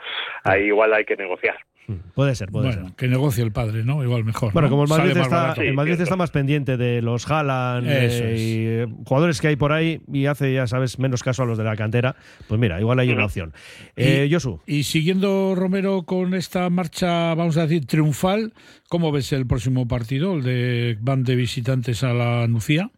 [0.45, 1.57] Ahí igual hay que negociar.
[1.89, 4.03] Mm, puede ser, puede bueno, que negocie el padre, ¿no?
[4.03, 4.53] Igual mejor.
[4.53, 8.67] Bueno, como el Madrid, está, el Madrid está más pendiente de los Haaland eh, y
[8.67, 11.65] eh, jugadores que hay por ahí y hace, ya sabes, menos caso a los de
[11.65, 12.15] la cantera,
[12.47, 13.55] pues mira, igual hay una opción.
[13.97, 14.61] Eh, Josu.
[14.67, 18.53] Y siguiendo, Romero, con esta marcha, vamos a decir, triunfal,
[18.89, 22.91] ¿cómo ves el próximo partido, el de van de visitantes a la Nucía?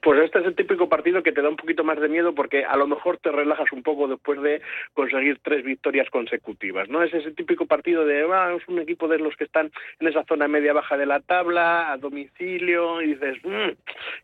[0.00, 2.64] Pues este es el típico partido que te da un poquito más de miedo porque
[2.64, 4.60] a lo mejor te relajas un poco después de
[4.94, 7.02] conseguir tres victorias consecutivas, ¿no?
[7.02, 10.24] Es ese típico partido de, ah, es un equipo de los que están en esa
[10.24, 13.72] zona media-baja de la tabla, a domicilio, y dices, mm,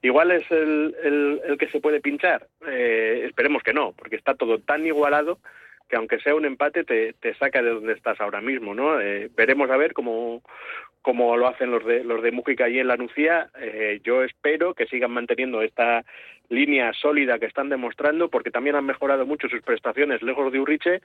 [0.03, 2.47] igual es el, que se puede pinchar.
[2.69, 5.39] Eh, esperemos que no, porque está todo tan igualado
[5.95, 9.01] que aunque sea un empate te, te saca de donde estás ahora mismo, ¿no?
[9.01, 10.43] Eh, veremos a ver cómo,
[11.03, 13.49] como lo hacen los de los de Mújica y en la Nucía.
[13.61, 16.05] Eh, yo espero que sigan manteniendo esta
[16.49, 21.01] línea sólida que están demostrando, porque también han mejorado mucho sus prestaciones lejos de Urriche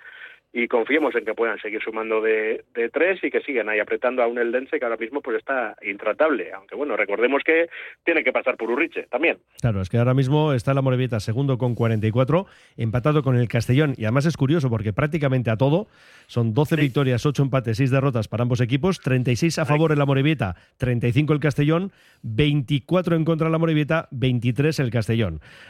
[0.51, 4.23] y confiemos en que puedan seguir sumando de, de tres y que sigan ahí apretando
[4.23, 6.51] a un Eldense que ahora mismo pues está intratable.
[6.53, 7.69] Aunque bueno, recordemos que
[8.03, 9.37] tiene que pasar por Urriche también.
[9.61, 12.47] Claro, es que ahora mismo está la Morevieta segundo con 44,
[12.77, 13.93] empatado con el Castellón.
[13.97, 15.87] Y además es curioso porque prácticamente a todo
[16.25, 20.05] son 12 victorias, 8 empates, 6 derrotas para ambos equipos, 36 a favor en la
[20.05, 21.91] Morevieta, 35 el Castellón,
[22.23, 25.28] 24 en contra de la Morevieta, 23 el Castellón.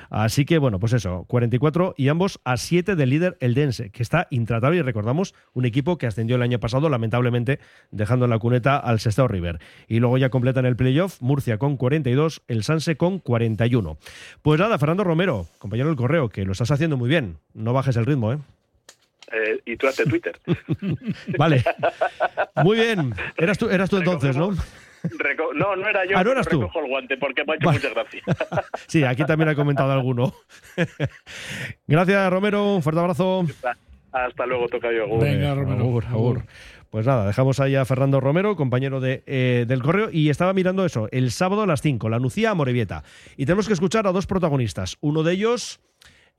[0.09, 4.27] Así que bueno, pues eso, 44 y ambos a 7 del líder Eldense, que está
[4.29, 7.59] intratable y recordamos un equipo que ascendió el año pasado, lamentablemente
[7.91, 9.59] dejando en la cuneta al Sestao River.
[9.87, 13.97] Y luego ya completan el playoff Murcia con 42, el Sanse con 41.
[14.41, 17.37] Pues nada, Fernando Romero, compañero del correo, que lo estás haciendo muy bien.
[17.53, 18.37] No bajes el ritmo, ¿eh?
[19.31, 20.39] Eh, y tú haces Twitter.
[21.37, 21.63] vale.
[22.63, 23.13] Muy bien.
[23.37, 24.51] Eras tú, eras tú entonces, ¿no?
[25.03, 26.17] Reco no, no era yo.
[26.17, 26.62] Ah, no eras tú.
[26.62, 27.79] Recojo el guante porque me ha hecho vale.
[27.79, 28.21] mucha gracia.
[28.88, 30.33] sí, aquí también ha comentado alguno.
[31.88, 32.75] Gracias, Romero.
[32.75, 33.45] Un fuerte abrazo.
[34.12, 35.17] Hasta luego, toca yo.
[35.19, 35.81] Venga, Romero.
[35.81, 36.43] Agur, agur.
[36.89, 40.85] Pues nada, dejamos ahí a Fernando Romero, compañero de, eh, del correo, y estaba mirando
[40.85, 43.03] eso, el sábado a las 5, la Nucía a Morevieta.
[43.38, 44.97] Y tenemos que escuchar a dos protagonistas.
[44.99, 45.81] Uno de ellos,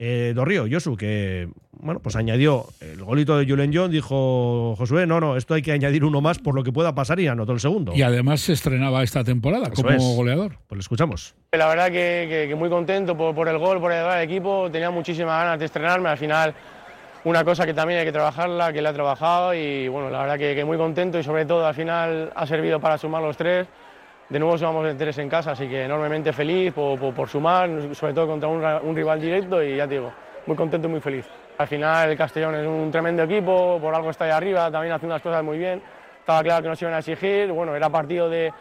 [0.02, 5.20] eh, Dorrío, Josu, que bueno, pues añadió el golito de Julen John, dijo Josué, no,
[5.20, 7.60] no, esto hay que añadir uno más por lo que pueda pasar y anotó el
[7.60, 7.92] segundo.
[7.94, 10.02] Y además se estrenaba esta temporada Eso como es.
[10.16, 10.56] goleador.
[10.66, 11.34] Pues lo escuchamos.
[11.52, 14.70] La verdad que, que- que muy contento por, por el gol, por ayudar al equipo.
[14.70, 16.08] Tenía muchísimas ganas de estrenarme.
[16.08, 16.54] Al final,
[17.24, 20.38] una cosa que también hay que trabajarla, que la he trabajado y bueno, la verdad
[20.38, 23.66] que, que muy contento y sobre todo al final ha servido para sumar los tres.
[24.30, 28.14] De nuevo sumamos de tres en casa, así que enormemente feliz por, por- sumar, sobre
[28.14, 30.12] todo contra un, rival directo y ya te digo,
[30.46, 31.26] muy contento y muy feliz.
[31.58, 35.04] Al final el Castellón es un tremendo equipo, por algo está ahí arriba, también hace
[35.06, 35.82] unas cosas muy bien.
[36.20, 38.52] Estaba claro que nos iban a exigir, bueno, era partido de,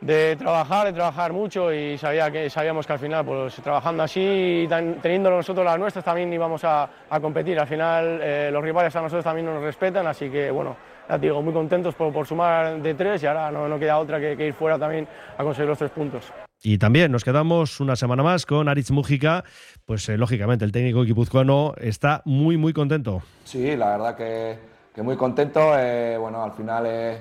[0.00, 4.64] de trabajar, de trabajar mucho y sabía que, sabíamos que al final, pues trabajando así
[4.64, 4.68] y
[5.00, 7.60] teniendo nosotros las nuestras, también íbamos a, a competir.
[7.60, 10.76] Al final, eh, los rivales a nosotros también nos respetan, así que bueno,
[11.08, 13.98] ya te digo, muy contentos por, por sumar de tres y ahora no, no queda
[13.98, 16.32] otra que, que ir fuera también a conseguir los tres puntos.
[16.62, 19.44] Y también nos quedamos una semana más con Aritz Mújica.
[19.84, 23.20] Pues eh, lógicamente el técnico guipuzcoano está muy, muy contento.
[23.44, 24.58] Sí, la verdad que,
[24.94, 25.60] que muy contento.
[25.78, 27.18] eh, bueno, al final eh,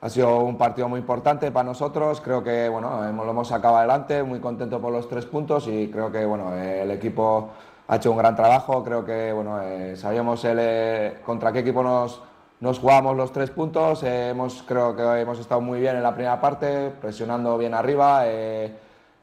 [0.00, 2.22] ha sido un partido muy importante para nosotros.
[2.22, 5.88] Creo que bueno, hemos- lo hemos sacado adelante, muy contento por los tres puntos y
[5.88, 7.50] creo que bueno, eh, el equipo
[7.88, 8.82] ha hecho un gran trabajo.
[8.82, 12.22] Creo que bueno, eh, sabíamos el, eh, contra qué equipo nos,
[12.60, 14.02] nos jugamos los tres puntos.
[14.02, 18.22] eh, hemos, creo que hemos estado muy bien en la primera parte, presionando bien arriba.
[18.26, 18.72] eh,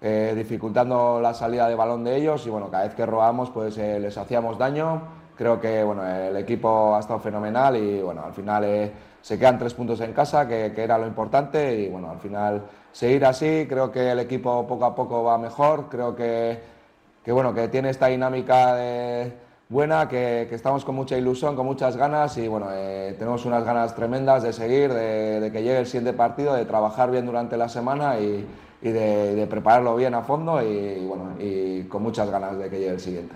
[0.05, 3.77] eh, dificultando la salida de balón de ellos y bueno, cada vez que robamos pues
[3.77, 5.01] les hacíamos daño.
[5.37, 8.91] Creo que bueno, el equipo ha estado fenomenal y bueno, al final
[9.21, 12.63] se quedan tres puntos en casa, que, que era lo importante y bueno, al final
[12.91, 16.59] seguir así, creo que el equipo poco a poco va mejor, creo que,
[17.23, 19.31] que bueno, que tiene esta dinámica de-
[19.73, 23.95] buena, que, estamos con mucha ilusión, con muchas ganas y bueno, eh, tenemos unas ganas
[23.95, 28.19] tremendas de seguir, de, que llegue el siguiente partido, de trabajar bien durante la semana
[28.19, 28.45] y,
[28.81, 32.99] de, prepararlo bien a fondo y bueno, y con muchas ganas de que llegue el
[32.99, 33.35] siguiente.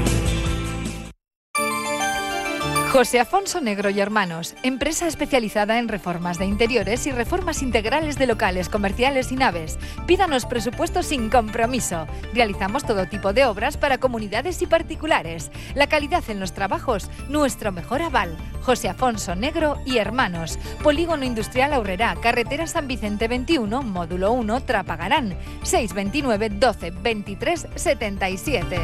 [2.91, 8.27] José Afonso Negro y Hermanos, empresa especializada en reformas de interiores y reformas integrales de
[8.27, 9.79] locales comerciales y naves.
[10.07, 12.05] Pídanos presupuestos sin compromiso.
[12.33, 15.51] Realizamos todo tipo de obras para comunidades y particulares.
[15.73, 18.35] La calidad en los trabajos, nuestro mejor aval.
[18.61, 20.59] José Afonso Negro y Hermanos.
[20.83, 25.37] Polígono Industrial Aurrera, Carretera San Vicente 21, Módulo 1, Trapagarán.
[25.63, 28.79] 629 12 23 77.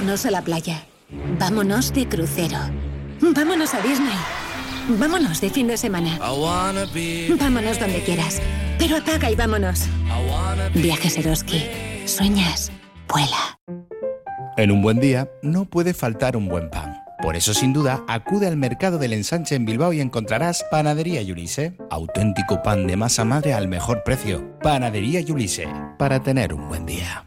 [0.00, 0.86] Vámonos a la playa.
[1.38, 2.56] Vámonos de crucero.
[3.20, 4.16] Vámonos a Disney.
[4.98, 6.18] Vámonos de fin de semana.
[6.18, 8.40] Vámonos donde quieras.
[8.78, 9.82] Pero apaga y vámonos.
[10.72, 11.66] Viajes Eroski.
[12.06, 12.72] Sueñas.
[13.08, 13.58] Vuela.
[14.56, 16.96] En un buen día no puede faltar un buen pan.
[17.20, 21.76] Por eso, sin duda, acude al mercado del ensanche en Bilbao y encontrarás Panadería Yulise.
[21.90, 24.58] Auténtico pan de masa madre al mejor precio.
[24.62, 25.68] Panadería Yulise.
[25.98, 27.26] Para tener un buen día.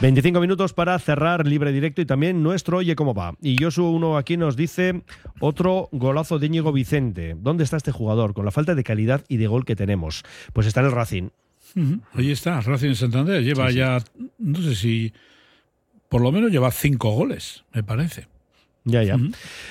[0.00, 3.34] 25 minutos para cerrar libre directo y también nuestro Oye cómo va.
[3.42, 5.02] Y Josu uno aquí nos dice
[5.40, 7.34] otro golazo de Íñigo Vicente.
[7.36, 10.22] ¿Dónde está este jugador con la falta de calidad y de gol que tenemos?
[10.52, 11.28] Pues está en el Racing.
[11.74, 13.42] Ujú, Ahí está, Racing Santander.
[13.42, 13.78] Lleva Sí, sí.
[13.78, 13.98] ya,
[14.38, 15.12] no sé si,
[16.08, 18.28] por lo menos lleva cinco goles, me parece.
[18.84, 19.16] Ya, ya.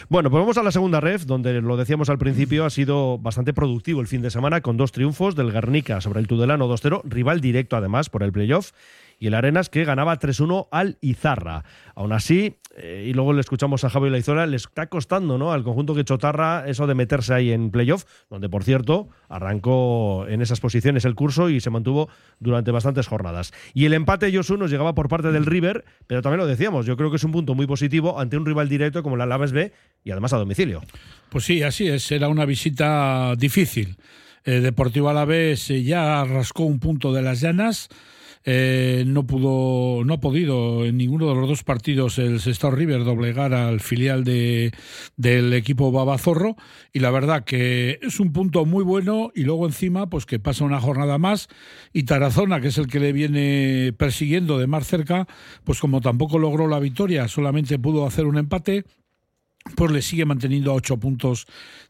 [0.10, 3.52] Bueno, pues vamos a la segunda ref, donde lo decíamos al principio, ha sido bastante
[3.52, 7.42] productivo el fin de semana con dos triunfos del Guernica sobre el Tudelano 2-0, rival
[7.42, 8.74] directo además por el playoff,
[9.20, 11.64] y el Arenas que ganaba 3-1 al Izarra.
[11.96, 15.52] Aún así, eh, y luego le escuchamos a Javi Laizola, le está costando ¿no?
[15.52, 20.42] al conjunto que Chotarra eso de meterse ahí en playoff, donde por cierto arrancó en
[20.42, 23.54] esas posiciones el curso y se mantuvo durante bastantes jornadas.
[23.74, 26.98] Y el empate Josu nos llegaba por parte del River, pero también lo decíamos, yo
[26.98, 29.74] creo que es un punto muy positivo ante un rival directo como el Alaves B
[30.04, 30.82] y además a domicilio.
[31.30, 32.12] Pues sí, así es.
[32.12, 33.98] Era una visita difícil.
[34.46, 37.90] Eh, Deportivo Alavés ya rascó un punto de las llanas.
[38.50, 43.04] Eh, no pudo, no ha podido en ninguno de los dos partidos el Sestao River
[43.04, 44.72] doblegar al filial de,
[45.18, 46.56] del equipo Babazorro.
[46.94, 50.64] Y la verdad que es un punto muy bueno y luego encima pues que pasa
[50.64, 51.50] una jornada más
[51.92, 55.28] y Tarazona que es el que le viene persiguiendo de más cerca
[55.66, 58.86] pues como tampoco logró la victoria solamente pudo hacer un empate
[59.76, 61.48] pues le sigue manteniendo a ocho puntos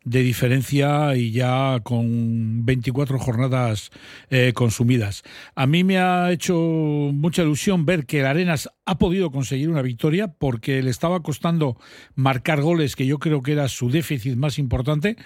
[0.09, 3.91] de diferencia y ya con 24 jornadas
[4.29, 5.23] eh, consumidas.
[5.53, 9.81] A mí me ha hecho mucha ilusión ver que el Arenas ha podido conseguir una
[9.81, 11.77] victoria porque le estaba costando
[12.15, 15.17] marcar goles, que yo creo que era su déficit más importante,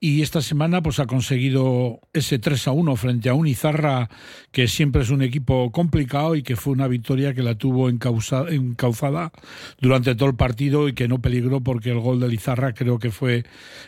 [0.00, 4.10] y esta semana pues ha conseguido ese 3 a 1 frente a un Izarra
[4.50, 8.52] que siempre es un equipo complicado y que fue una victoria que la tuvo encausa-
[8.52, 9.30] encauzada
[9.80, 13.12] durante todo el partido y que no peligró porque el gol de Lizarra creo que
[13.12, 13.44] fue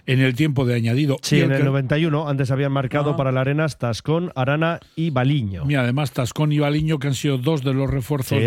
[0.07, 1.17] en el tiempo de añadido.
[1.23, 3.17] Sí, en el que- 91 antes habían marcado Ah.
[3.17, 5.65] para el Arenas Tascón, Arana y Baliño.
[5.69, 8.45] Y además Tascón y Baliño, que han sido dos de los refuerzos Sí,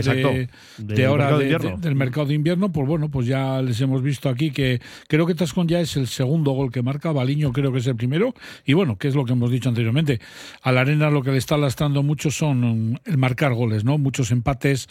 [0.78, 1.78] de, ahora mercado de de- invierno.
[1.78, 5.25] de- del mercado de invierno, pues bueno, pues ya les hemos visto aquí que creo
[5.25, 8.34] que Tascón ya es el segundo gol que marca, Baliño creo que es el primero,
[8.65, 10.19] y bueno, que es lo que hemos dicho anteriormente.
[10.62, 13.97] A la arena lo que le está lastrando mucho son el marcar goles, ¿no?
[13.97, 14.88] Muchos empates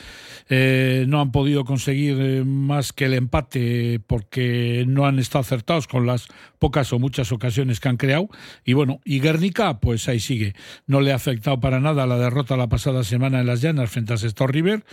[0.49, 5.87] eh, no han podido conseguir eh, más que el empate porque no han estado acertados
[5.87, 6.27] con las
[6.59, 8.29] pocas o muchas ocasiones que han creado.
[8.65, 10.55] Y bueno, y Guernica, pues ahí sigue.
[10.87, 14.13] No le ha afectado para nada la derrota la pasada semana en las llanas frente
[14.13, 14.85] a Sestor River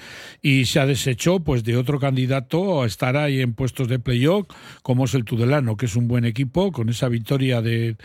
[0.42, 4.48] y se ha deshecho pues de otro candidato a estar ahí en puestos de playoff,
[4.82, 7.98] como es el Tudelano, que es un buen equipo, con esa victoria de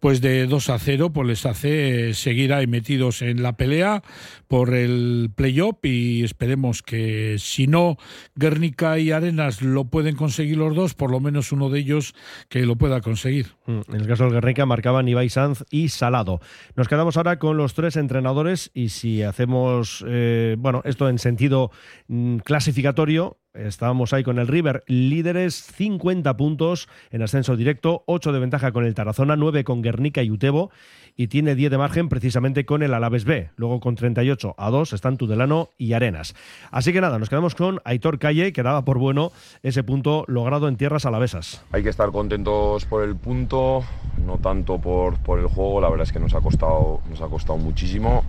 [0.00, 4.02] pues de 2 a 0, pues les hace seguir ahí metidos en la pelea
[4.46, 7.96] por el playoff y esperemos que si no
[8.34, 12.14] Guernica y Arenas lo pueden conseguir los dos, por lo menos uno de ellos
[12.48, 13.27] que lo pueda conseguir.
[13.66, 16.40] Mm, En el caso del Guernica marcaban Ibai Sanz y Salado.
[16.76, 21.70] Nos quedamos ahora con los tres entrenadores y si hacemos, eh, bueno, esto en sentido
[22.08, 28.38] mm, clasificatorio, estábamos ahí con el River, líderes 50 puntos en ascenso directo, 8 de
[28.38, 30.70] ventaja con el Tarazona, 9 con Guernica y Utebo
[31.16, 33.50] y tiene 10 de margen precisamente con el Alaves B.
[33.56, 36.34] Luego con 38 a 2 están Tudelano y Arenas.
[36.70, 39.32] Así que nada, nos quedamos con Aitor Calle, que daba por bueno
[39.64, 41.64] ese punto logrado en tierras alavesas.
[41.72, 43.82] Hay que estar contentos por el punto,
[44.24, 47.26] no tanto por, por el juego, la verdad es que nos ha costado, nos ha
[47.26, 48.24] costado muchísimo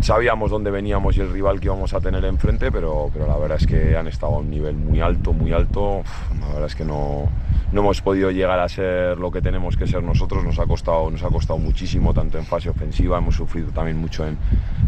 [0.00, 3.58] sabíamos dónde veníamos y el rival que íbamos a tener enfrente, pero, pero la verdad
[3.60, 6.02] es que han estado a un nivel muy alto, muy alto.
[6.40, 7.28] La verdad es que no,
[7.72, 11.10] no hemos podido llegar a ser lo que tenemos que ser nosotros, nos ha costado,
[11.10, 14.38] nos ha costado muchísimo, tanto en fase ofensiva, hemos sufrido también mucho en,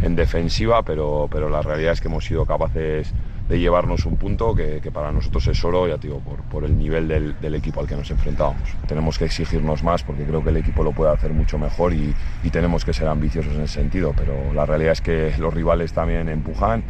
[0.03, 3.13] en defensiva, pero, pero la realidad es que hemos sido capaces
[3.49, 7.09] de llevarnos un punto que, para nosotros es oro, ya digo, por, por el nivel
[7.09, 8.63] del, equipo al que nos enfrentábamos.
[8.87, 12.15] Tenemos que exigirnos más porque creo que el equipo lo puede hacer mucho mejor y,
[12.43, 15.93] y tenemos que ser ambiciosos en ese sentido, pero la realidad es que los rivales
[15.93, 16.83] también empujan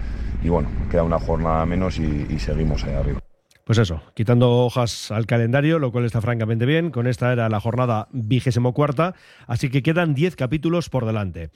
[0.43, 3.22] y bueno, queda una jornada menos y, y seguimos ahí arriba.
[3.65, 6.91] Pues eso, quitando hojas al calendario, lo cual está francamente bien.
[6.91, 9.15] Con esta era la jornada vigésimo cuarta,
[9.47, 11.51] así que quedan 10 capítulos por delante.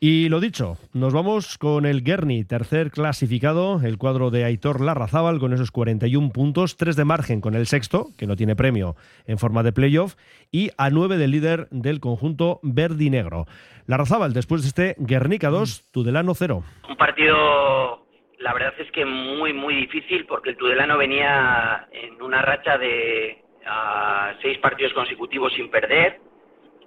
[0.00, 5.38] Y lo dicho, nos vamos con el Guerni, tercer clasificado, el cuadro de Aitor Larrazábal
[5.38, 8.96] con esos 41 puntos, 3 de margen con el sexto, que no tiene premio
[9.26, 10.14] en forma de playoff,
[10.50, 13.46] y a 9 del líder del conjunto verde-negro.
[13.86, 16.64] Larrazábal, después de este Guernica 2, Tudelano 0.
[16.88, 17.99] Un partido
[18.40, 23.42] la verdad es que muy, muy difícil porque el Tudelano venía en una racha de
[23.66, 26.20] uh, seis partidos consecutivos sin perder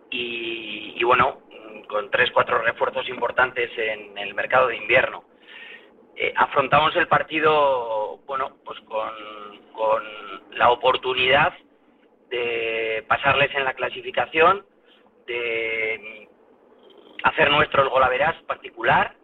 [0.09, 1.41] y, y, bueno,
[1.87, 5.25] con tres, cuatro refuerzos importantes en el mercado de invierno.
[6.15, 9.11] Eh, afrontamos el partido, bueno, pues con,
[9.73, 10.03] con
[10.57, 11.53] la oportunidad
[12.29, 14.65] de pasarles en la clasificación,
[15.27, 16.27] de
[17.23, 19.15] hacer nuestro el golaveras particular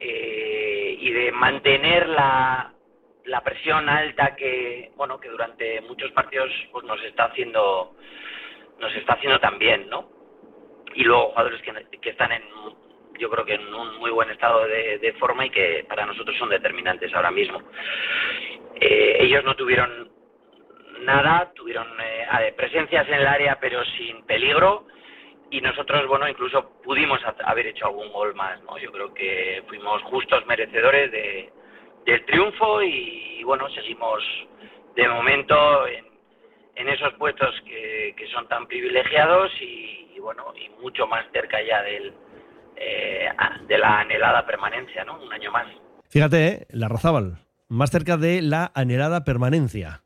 [0.00, 2.72] eh, y de mantener la,
[3.24, 7.94] la presión alta que bueno que durante muchos partidos pues nos está haciendo
[8.78, 10.10] nos está haciendo también no
[10.94, 12.42] y luego jugadores que, que están en
[13.18, 16.34] yo creo que en un muy buen estado de, de forma y que para nosotros
[16.38, 17.62] son determinantes ahora mismo.
[18.80, 20.10] Eh, ellos no tuvieron
[21.02, 24.86] nada tuvieron eh, presencias en el área pero sin peligro
[25.50, 28.78] y nosotros, bueno, incluso pudimos haber hecho algún gol más, ¿no?
[28.78, 31.52] Yo creo que fuimos justos merecedores de,
[32.06, 34.22] del triunfo y, bueno, seguimos
[34.94, 36.04] de momento en,
[36.76, 41.82] en esos puestos que, que, son tan privilegiados y, bueno, y mucho más cerca ya
[41.82, 42.12] del,
[42.76, 43.28] eh,
[43.66, 45.20] de la anhelada permanencia, ¿no?
[45.20, 45.66] Un año más.
[46.10, 46.66] Fíjate, ¿eh?
[46.70, 47.38] la Razábal,
[47.68, 50.02] más cerca de la anhelada permanencia.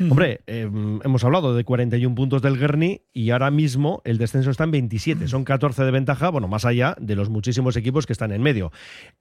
[0.00, 0.68] Hombre, eh,
[1.04, 5.28] hemos hablado de 41 puntos del Guerni y ahora mismo el descenso está en 27.
[5.28, 8.72] Son 14 de ventaja, bueno, más allá de los muchísimos equipos que están en medio.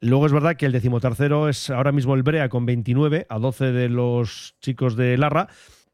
[0.01, 3.71] Luego es verdad que el decimotercero es ahora mismo el Brea con 29, a 12
[3.71, 5.47] de los chicos de Larra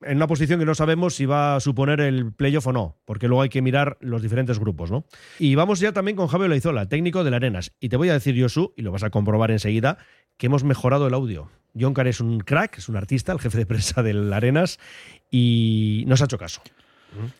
[0.04, 3.28] en una posición que no sabemos si va a suponer el playoff o no, porque
[3.28, 5.06] luego hay que mirar los diferentes grupos, ¿no?
[5.40, 7.74] Y vamos ya también con Javier Laizola, técnico de la Arenas.
[7.80, 9.98] Y te voy a decir, Josu, y lo vas a comprobar enseguida,
[10.38, 11.50] que hemos mejorado el audio.
[11.80, 14.80] John Carr es un crack, es un artista, el jefe de prensa del Arenas,
[15.30, 16.62] y nos ha hecho caso.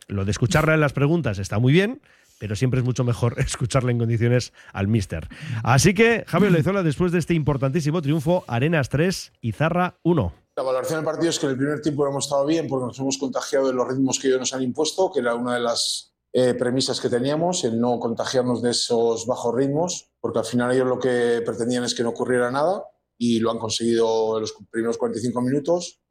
[0.08, 2.02] Lo de escucharle en las preguntas está muy bien,
[2.40, 5.28] pero siempre es mucho mejor escucharle en condiciones al mister.
[5.64, 10.41] Así que, Javier Laizola, después de este importantísimo triunfo, Arenas 3 y Zarra 1.
[10.56, 13.00] La valoración del partido es que en el primer tiempo hemos estado bien porque nos
[13.00, 16.14] hemos contagiado de los ritmos que ellos nos han impuesto, que era una de las
[16.34, 20.88] eh, premisas que teníamos, el no contagiarnos de esos bajos ritmos, porque al final ellos
[20.88, 22.84] lo que pretendían es que no ocurriera nada
[23.18, 26.02] y lo han conseguido en los primeros 45 minutos.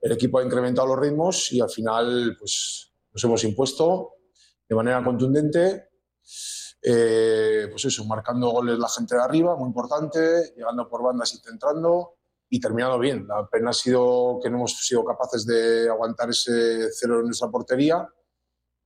[0.00, 4.14] El equipo ha incrementado los ritmos y al final pues, nos hemos impuesto
[4.66, 5.90] de manera contundente.
[6.80, 11.38] Eh, pues eso, marcando goles la gente de arriba, muy importante, llegando por bandas y
[11.38, 12.15] centrando
[12.48, 13.26] y terminado bien.
[13.26, 17.50] La pena ha sido que no hemos sido capaces de aguantar ese cero en nuestra
[17.50, 18.08] portería,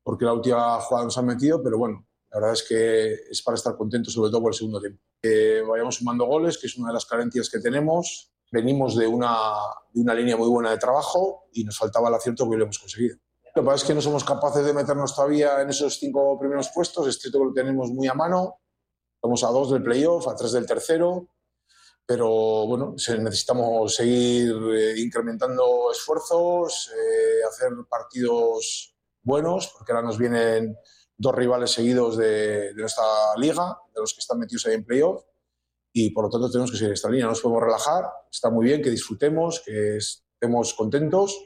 [0.03, 3.57] porque la última jugada nos han metido, pero bueno, la verdad es que es para
[3.57, 5.03] estar contentos, sobre todo por el segundo tiempo.
[5.21, 8.33] Que vayamos sumando goles, que es una de las carencias que tenemos.
[8.53, 9.55] Venimos de una,
[9.93, 12.79] de una línea muy buena de trabajo y nos faltaba el acierto que lo hemos
[12.79, 13.17] conseguido.
[13.55, 16.71] Lo que pasa es que no somos capaces de meternos todavía en esos cinco primeros
[16.73, 18.61] puestos, es cierto que lo tenemos muy a mano.
[19.17, 21.29] Estamos a dos del playoff, a tres del tercero,
[22.11, 30.77] pero bueno, necesitamos seguir eh, incrementando esfuerzos, eh, hacer partidos buenos, porque ahora nos vienen
[31.17, 33.05] dos rivales seguidos de, de, nuestra
[33.37, 35.23] liga, de los que están metidos ahí en playoff,
[35.93, 38.65] y por lo tanto tenemos que seguir esta línea, no nos podemos relajar, está muy
[38.65, 41.39] bien que disfrutemos, que estemos contentos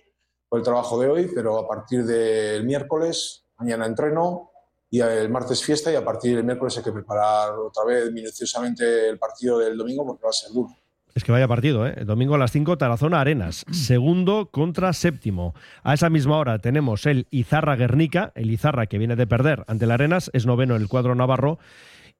[0.49, 4.53] por el trabajo de hoy, pero a partir del miércoles, mañana entreno,
[4.95, 9.09] y el martes fiesta y a partir del miércoles hay que preparar otra vez minuciosamente
[9.09, 10.70] el partido del domingo porque va a ser duro.
[11.16, 11.95] Es que vaya partido, ¿eh?
[11.97, 13.64] El domingo a las 5, Tarazona Arenas.
[13.72, 15.53] Segundo contra séptimo.
[15.82, 19.84] A esa misma hora tenemos el Izarra Guernica, el Izarra que viene de perder ante
[19.84, 21.59] el Arenas, es noveno en el cuadro navarro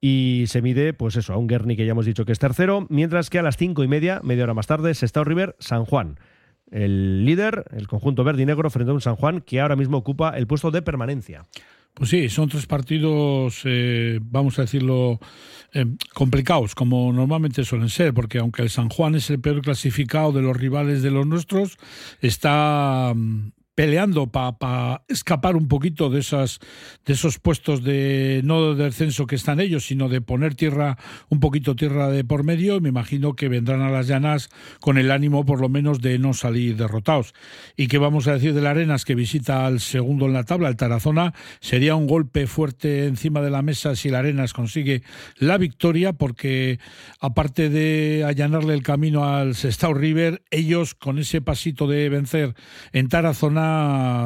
[0.01, 2.87] y se mide, pues eso, a un Guernica que ya hemos dicho que es tercero,
[2.89, 6.19] mientras que a las cinco y media, media hora más tarde, Sestao River, San Juan.
[6.71, 9.97] El líder, el conjunto verde y negro, frente a un San Juan que ahora mismo
[9.97, 11.45] ocupa el puesto de permanencia.
[11.95, 15.17] Pues sí, son tres partidos, eh, vamos a decirlo,
[15.73, 20.33] eh, complicados, como normalmente suelen ser, porque aunque el San Juan es el peor clasificado
[20.33, 21.77] de los rivales de los nuestros,
[22.19, 23.13] está
[23.75, 26.59] peleando para escapar un poquito de esas
[27.05, 30.97] de esos puestos de no de descenso que están ellos, sino de poner tierra
[31.29, 32.79] un poquito tierra de por medio.
[32.79, 34.49] Me imagino que vendrán a las llanas
[34.79, 37.33] con el ánimo, por lo menos, de no salir derrotados.
[37.75, 40.69] Y que vamos a decir de la Arenas que visita al segundo en la tabla,
[40.69, 45.03] el Tarazona, sería un golpe fuerte encima de la mesa si la Arenas consigue
[45.37, 46.79] la victoria, porque
[47.19, 52.55] aparte de allanarle el camino al Sestao River, ellos con ese pasito de vencer
[52.93, 53.64] en Tarazona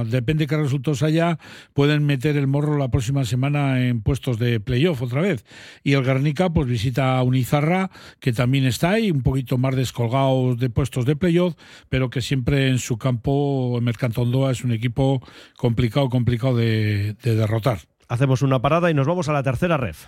[0.06, 1.40] depende qué resultados haya,
[1.74, 5.46] pueden meter el morro la próxima semana en puestos de playoff otra vez.
[5.84, 10.56] Y el Guernica pues visita a Unizarra, que también está ahí, un poquito más descolgado
[10.56, 11.56] de puestos de playoff,
[11.90, 15.22] pero que siempre en su campo, en Mercantondoa, es un equipo
[15.58, 17.80] complicado, complicado de, de derrotar.
[18.08, 20.08] Hacemos una parada y nos vamos a la tercera ref.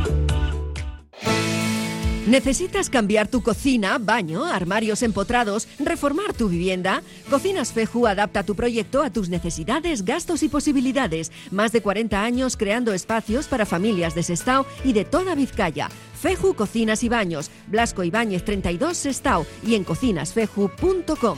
[2.31, 7.03] ¿Necesitas cambiar tu cocina, baño, armarios empotrados, reformar tu vivienda?
[7.29, 11.29] Cocinas Feju adapta tu proyecto a tus necesidades, gastos y posibilidades.
[11.51, 15.89] Más de 40 años creando espacios para familias de Sestao y de toda Vizcaya.
[16.21, 21.37] Feju Cocinas y Baños, Blasco Ibáñez 32 Sestao y en cocinasfeju.com.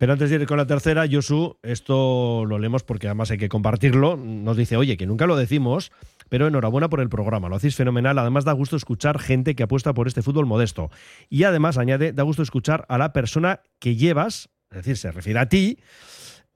[0.00, 3.50] Pero antes de ir con la tercera, Josu, esto lo leemos porque además hay que
[3.50, 4.16] compartirlo.
[4.16, 5.92] Nos dice, oye, que nunca lo decimos,
[6.30, 8.18] pero enhorabuena por el programa, lo hacéis fenomenal.
[8.18, 10.90] Además, da gusto escuchar gente que apuesta por este fútbol modesto.
[11.28, 15.38] Y además, añade, da gusto escuchar a la persona que llevas, es decir, se refiere
[15.38, 15.76] a ti.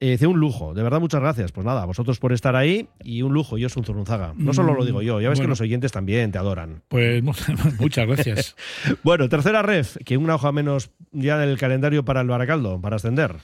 [0.06, 1.50] Eh, un lujo, de verdad muchas gracias.
[1.50, 4.34] Pues nada, a vosotros por estar ahí y un lujo, yo soy un Zurunzaga.
[4.36, 6.82] No solo lo digo yo, ya ves que los oyentes también te adoran.
[6.88, 7.22] Pues
[7.78, 8.54] muchas gracias.
[9.02, 13.36] bueno, tercera ref, que una hoja menos ya del calendario para el Baracaldo, para ascender.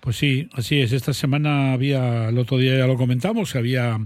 [0.00, 0.92] Pues sí, así es.
[0.92, 3.98] Esta semana había, el otro día ya lo comentamos, había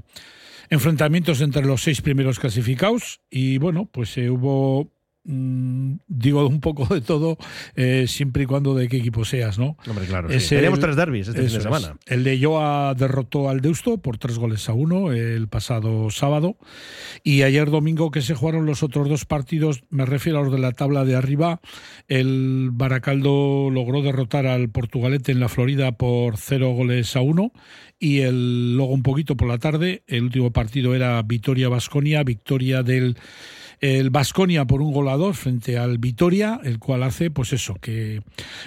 [0.70, 4.88] enfrentamientos entre los seis primeros clasificados y bueno, pues eh, hubo, mm,
[5.26, 7.36] digo, un poco de todo,
[7.74, 9.76] eh, siempre y cuando de qué equipo seas, ¿no?
[9.88, 10.28] Hombre, claro.
[10.38, 10.54] Sí.
[10.54, 11.96] Teníamos tres derbis este fin de semana.
[12.06, 12.12] es.
[12.12, 16.56] El de Joa derrotó al Deusto por tres goles a uno el pasado sábado.
[17.24, 20.58] Y ayer domingo que se jugaron los otros dos partidos, me refiero a los de
[20.58, 21.60] la tabla de arriba,
[22.08, 27.52] el Baracaldo logró derrotar al Portugalete en la Florida por cero goles a uno.
[27.98, 33.16] Y el, luego un poquito por la tarde, el último partido era Vitoria-Basconia, victoria del
[33.80, 37.74] el Basconia por un gol a dos frente al Vitoria, el cual hace pues eso,
[37.74, 38.22] que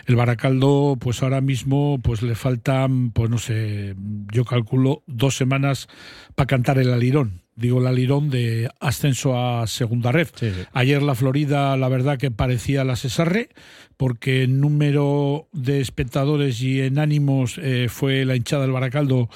[0.06, 3.96] el Baracaldo pues ahora mismo pues le faltan pues no sé,
[4.32, 5.88] yo calculo dos semanas
[6.36, 7.42] para cantar el alirón.
[7.56, 10.30] Digo el alirón de ascenso a segunda red.
[10.72, 13.50] Ayer la Florida, la verdad que parecía la Cesarre,
[13.98, 19.30] porque en número de espectadores y en ánimos eh, fue la hinchada del Baracaldo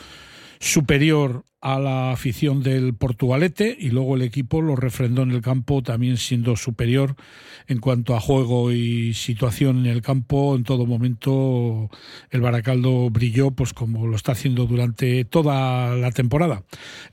[0.62, 5.82] superior a la afición del Portugalete y luego el equipo lo refrendó en el campo
[5.82, 7.16] también siendo superior
[7.68, 10.58] en cuanto a juego y situación en el campo.
[10.58, 11.90] En todo momento
[12.32, 16.64] el Baracaldo brilló pues como lo está haciendo durante toda la temporada.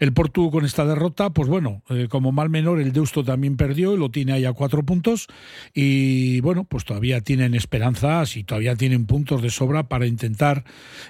[0.01, 3.94] El Portu con esta derrota pues bueno eh, como mal menor el Deusto también perdió
[3.94, 5.28] y lo tiene ahí a cuatro puntos
[5.72, 10.64] y bueno pues todavía tienen esperanzas y todavía tienen puntos de sobra para intentar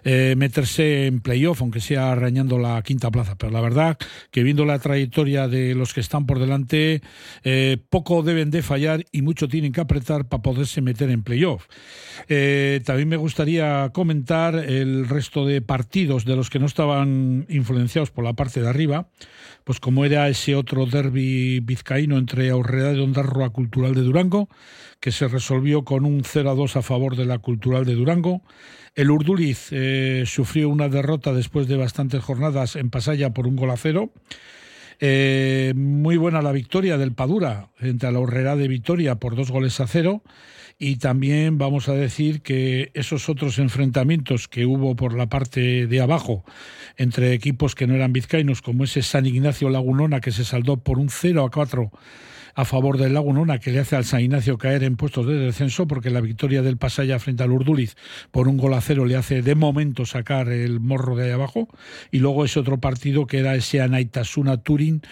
[0.04, 3.98] eh, meterse en playoff aunque sea arañando la quinta plaza Pero la verdad
[4.30, 7.02] que viendo la trayectoria de los que están por delante,
[7.44, 11.66] eh, poco deben de fallar y mucho tienen que apretar para poderse meter en playoff.
[12.28, 18.10] Eh, también me gustaría comentar el resto de partidos de los que no estaban influenciados
[18.10, 19.08] por la parte de arriba,
[19.70, 24.48] pues como era ese otro derby vizcaíno entre Aurrera de Ondarroa Cultural de Durango,
[24.98, 28.42] que se resolvió con un 0 a 2 a favor de la Cultural de Durango.
[28.96, 33.70] El Urduliz eh, sufrió una derrota después de bastantes jornadas en Pasaya por un gol
[33.70, 34.10] a cero.
[34.98, 39.52] Eh, muy buena la victoria del Padura frente a la Horrera de Vitoria por dos
[39.52, 40.24] goles a cero.
[40.82, 46.00] Y también vamos a decir que esos otros enfrentamientos que hubo por la parte de
[46.00, 46.42] abajo
[46.96, 50.98] entre equipos que no eran vizcaínos, como ese San Ignacio Lagunona que se saldó por
[50.98, 51.90] un 0 a 4
[52.54, 55.86] a favor del Lagunona, que le hace al San Ignacio caer en puestos de descenso,
[55.86, 57.94] porque la victoria del Pasaya frente al Urduliz
[58.30, 61.68] por un gol a cero le hace de momento sacar el morro de ahí abajo.
[62.10, 65.02] Y luego ese otro partido que era ese Anaitasuna Turín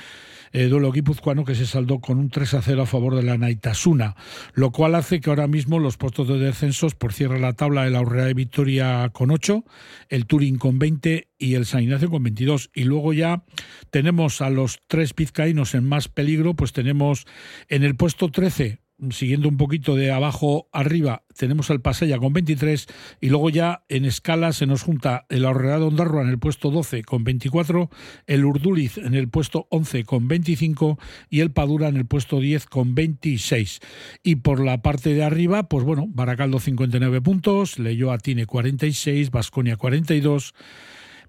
[0.52, 3.38] eh, duelo guipuzcoano que se saldó con un 3 a 0 a favor de la
[3.38, 4.16] Naitasuna,
[4.54, 7.96] lo cual hace que ahora mismo los puestos de descensos por cierre la tabla el
[7.96, 9.64] Aurrera de Victoria con 8,
[10.08, 12.70] el Turín con 20 y el San Ignacio con 22.
[12.74, 13.42] Y luego ya
[13.90, 17.26] tenemos a los tres pizcaínos en más peligro, pues tenemos
[17.68, 18.80] en el puesto 13
[19.10, 22.86] siguiendo un poquito de abajo arriba, tenemos al Pasella con 23
[23.20, 26.70] y luego ya en escala se nos junta el Ahorrera de Ondarroa en el puesto
[26.70, 27.90] 12 con 24,
[28.26, 30.98] el Urduliz en el puesto 11 con 25
[31.30, 33.80] y el Padura en el puesto 10 con 26.
[34.22, 39.76] Y por la parte de arriba, pues bueno, Baracaldo 59 puntos, Leyoa tiene 46, Vasconia
[39.76, 40.54] 42,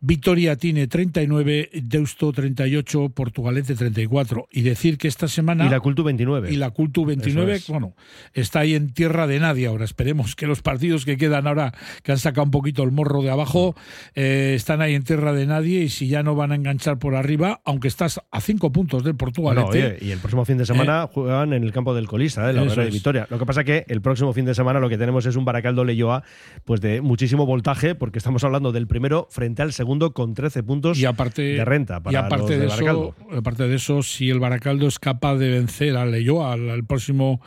[0.01, 4.47] Vitoria tiene 39, Deusto 38, Portugalete 34.
[4.51, 5.65] Y decir que esta semana...
[5.65, 6.51] Y la Cultu 29.
[6.51, 7.95] Y la Cultu 29, bueno,
[8.33, 9.85] está ahí en tierra de nadie ahora.
[9.85, 11.73] Esperemos que los partidos que quedan ahora,
[12.03, 13.75] que han sacado un poquito el morro de abajo,
[14.15, 17.15] eh, están ahí en tierra de nadie y si ya no van a enganchar por
[17.15, 19.97] arriba, aunque estás a cinco puntos del Portugalete...
[20.01, 22.53] y el próximo fin de semana Eh, juegan en el campo del Colista, ¿eh?
[22.53, 22.89] la de.
[22.89, 23.27] Vitoria.
[23.29, 25.83] Lo que pasa que el próximo fin de semana lo que tenemos es un Baracaldo
[25.83, 26.23] Leyoa
[26.65, 30.99] pues de muchísimo voltaje, porque estamos hablando del primero frente al segundo con 13 puntos
[30.99, 33.15] y aparte, de renta para y aparte los de, de, Baracaldo.
[33.27, 36.85] eso, aparte de eso, si el Baracaldo es capaz de vencer al Leyoa al, al
[36.85, 37.41] próximo,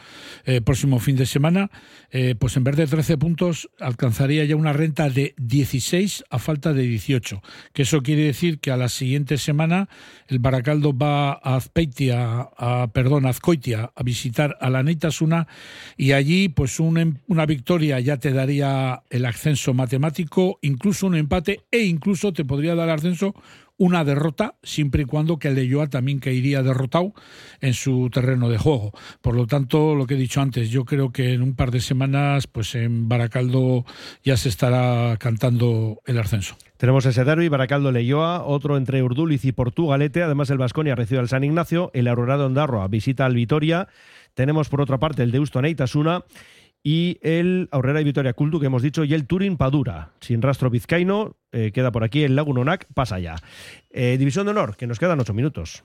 [0.45, 1.70] eh, próximo fin de semana,
[2.11, 6.72] eh, pues en vez de 13 puntos alcanzaría ya una renta de 16 a falta
[6.72, 7.43] de 18.
[7.72, 9.88] Que eso quiere decir que a la siguiente semana
[10.28, 15.47] el Baracaldo va a Azpeitia, a, perdón, a Azcoitia a visitar a la Neitasuna
[15.97, 21.16] y allí pues un em- una victoria ya te daría el ascenso matemático, incluso un
[21.16, 23.35] empate e incluso te podría dar ascenso
[23.78, 27.14] una derrota, siempre y cuando que el Leyoa también caería derrotado
[27.61, 28.93] en su terreno de juego.
[29.20, 31.80] Por lo tanto, lo que he dicho antes, yo creo que en un par de
[31.80, 33.85] semanas, pues en Baracaldo
[34.22, 36.57] ya se estará cantando el ascenso.
[36.76, 40.22] Tenemos ese derby, Baracaldo Leyoa, otro entre Urduliz y Portugalete.
[40.22, 43.89] Además, el Vasconia recibe al San Ignacio, el Aurora de Ondarroa visita al Vitoria.
[44.35, 46.24] Tenemos por otra parte el Deusto Neitasuna
[46.83, 50.12] y el Aurrera y Vitoria Cultu que hemos dicho y el Turín Padura.
[50.20, 53.37] Sin rastro vizcaíno, eh, queda por aquí el Lagunonac, pasa ya.
[53.91, 55.85] Eh, División de Honor, que nos quedan ocho minutos.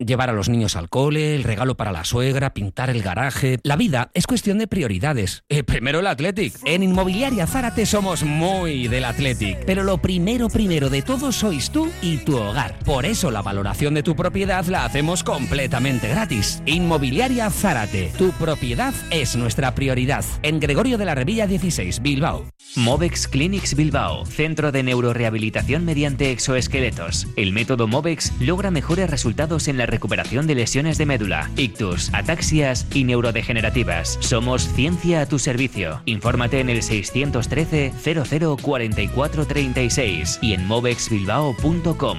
[0.00, 3.58] Llevar a los niños al cole, el regalo para la suegra, pintar el garaje.
[3.64, 5.44] La vida es cuestión de prioridades.
[5.50, 6.54] Eh, primero el Athletic.
[6.64, 9.62] En Inmobiliaria Zárate somos muy del Athletic.
[9.66, 12.78] Pero lo primero, primero de todo sois tú y tu hogar.
[12.78, 16.62] Por eso la valoración de tu propiedad la hacemos completamente gratis.
[16.64, 18.10] Inmobiliaria Zárate.
[18.16, 20.24] Tu propiedad es nuestra prioridad.
[20.42, 22.46] En Gregorio de la Revilla 16, Bilbao.
[22.74, 27.26] Movex Clinics Bilbao, centro de neurorehabilitación mediante exoesqueletos.
[27.36, 32.86] El método Movex logra mejores resultados en la recuperación de lesiones de médula, ictus, ataxias
[32.94, 34.18] y neurodegenerativas.
[34.20, 36.02] Somos ciencia a tu servicio.
[36.06, 42.18] Infórmate en el 613 00 44 36 y en movexbilbao.com.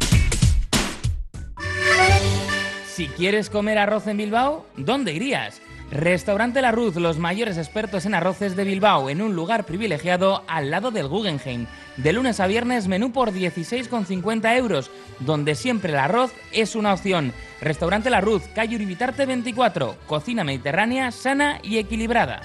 [2.93, 5.61] Si quieres comer arroz en Bilbao, ¿dónde irías?
[5.91, 10.71] Restaurante La Ruz, los mayores expertos en arroces de Bilbao, en un lugar privilegiado al
[10.71, 11.67] lado del Guggenheim.
[11.95, 17.31] De lunes a viernes, menú por 16,50 euros, donde siempre el arroz es una opción.
[17.61, 22.41] Restaurante La Ruz, calle Uribitarte 24, cocina mediterránea sana y equilibrada.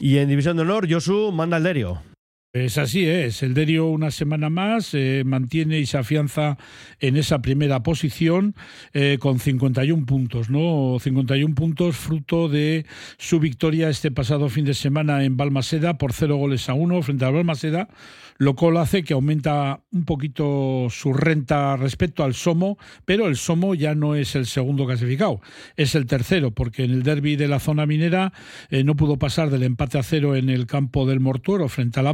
[0.00, 2.09] Y en División de Honor, Josu manda el Derio.
[2.52, 3.44] Es así, es.
[3.44, 6.58] El Derio una semana más eh, mantiene y se afianza
[6.98, 8.56] en esa primera posición
[8.92, 10.96] eh, con 51 puntos, ¿no?
[11.00, 12.86] 51 puntos fruto de
[13.18, 17.24] su victoria este pasado fin de semana en Balmaseda por cero goles a uno frente
[17.24, 17.88] a Balmaseda,
[18.36, 23.76] lo cual hace que aumenta un poquito su renta respecto al Somo, pero el Somo
[23.76, 25.40] ya no es el segundo clasificado,
[25.76, 28.32] es el tercero, porque en el derby de la zona minera
[28.70, 32.08] eh, no pudo pasar del empate a cero en el campo del Mortuoro frente al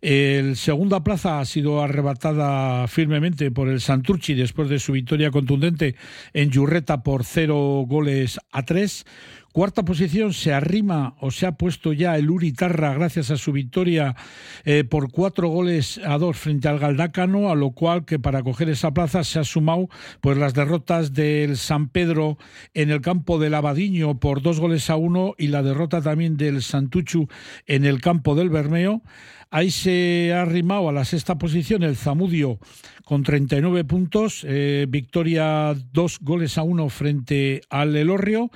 [0.00, 5.96] El segunda plaza ha sido arrebatada firmemente por el Santurchi después de su victoria contundente
[6.32, 9.04] en Yurreta por cero goles a tres.
[9.52, 14.14] Cuarta posición se arrima o se ha puesto ya el Uritarra gracias a su victoria
[14.64, 18.68] eh, por cuatro goles a dos frente al Galdácano, a lo cual que para coger
[18.68, 19.88] esa plaza se ha sumado
[20.20, 22.36] pues las derrotas del San Pedro
[22.74, 26.62] en el campo del Abadiño por dos goles a uno y la derrota también del
[26.62, 27.28] Santuchu
[27.66, 29.02] en el campo del Bermeo.
[29.50, 32.58] Ahí se ha arrimado a la sexta posición el Zamudio
[33.08, 38.50] con 39 puntos, eh, victoria dos goles a uno frente al Elorrio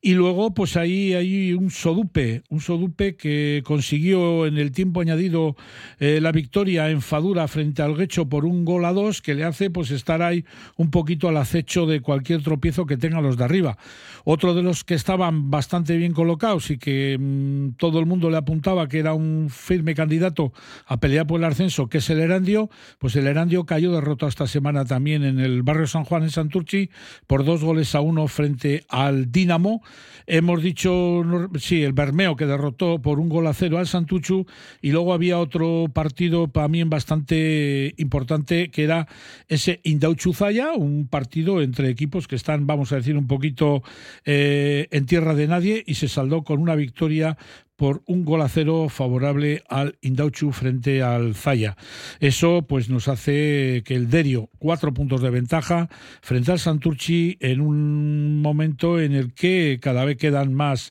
[0.00, 5.56] y luego pues ahí hay un Sodupe, un Sodupe que consiguió en el tiempo añadido
[5.98, 9.44] eh, la victoria en Fadura frente al Guecho por un gol a dos que le
[9.44, 10.46] hace pues estar ahí
[10.78, 13.76] un poquito al acecho de cualquier tropiezo que tengan los de arriba.
[14.24, 18.38] Otro de los que estaban bastante bien colocados y que mm, todo el mundo le
[18.38, 20.54] apuntaba que era un firme candidato
[20.86, 24.46] a pelear por el ascenso, que es el Erandio, pues el Erandio cayó derrotado esta
[24.46, 26.90] semana también en el barrio San Juan en Santurchi
[27.26, 29.82] por dos goles a uno frente al Dinamo.
[30.26, 31.22] Hemos dicho,
[31.58, 34.46] sí, el Bermeo que derrotó por un gol a cero al Santuchu
[34.82, 39.08] y luego había otro partido también bastante importante que era
[39.48, 43.82] ese Indauchuzaya, un partido entre equipos que están, vamos a decir, un poquito
[44.24, 47.38] eh, en tierra de nadie y se saldó con una victoria
[47.78, 51.76] por un gol a cero favorable al Indauchu frente al Zaya.
[52.18, 55.88] Eso pues nos hace que el Derio, cuatro puntos de ventaja
[56.20, 60.90] frente al Santurchi en un momento en el que cada vez quedan más,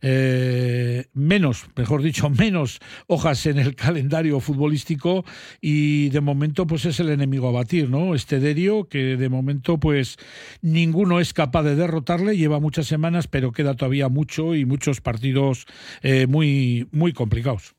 [0.00, 2.78] eh, menos, mejor dicho, menos
[3.08, 5.24] hojas en el calendario futbolístico
[5.60, 8.14] y de momento pues es el enemigo a batir, ¿no?
[8.14, 10.18] Este Derio que de momento pues
[10.62, 15.66] ninguno es capaz de derrotarle, lleva muchas semanas pero queda todavía mucho y muchos partidos
[16.02, 17.74] eh, muy, muy complicados.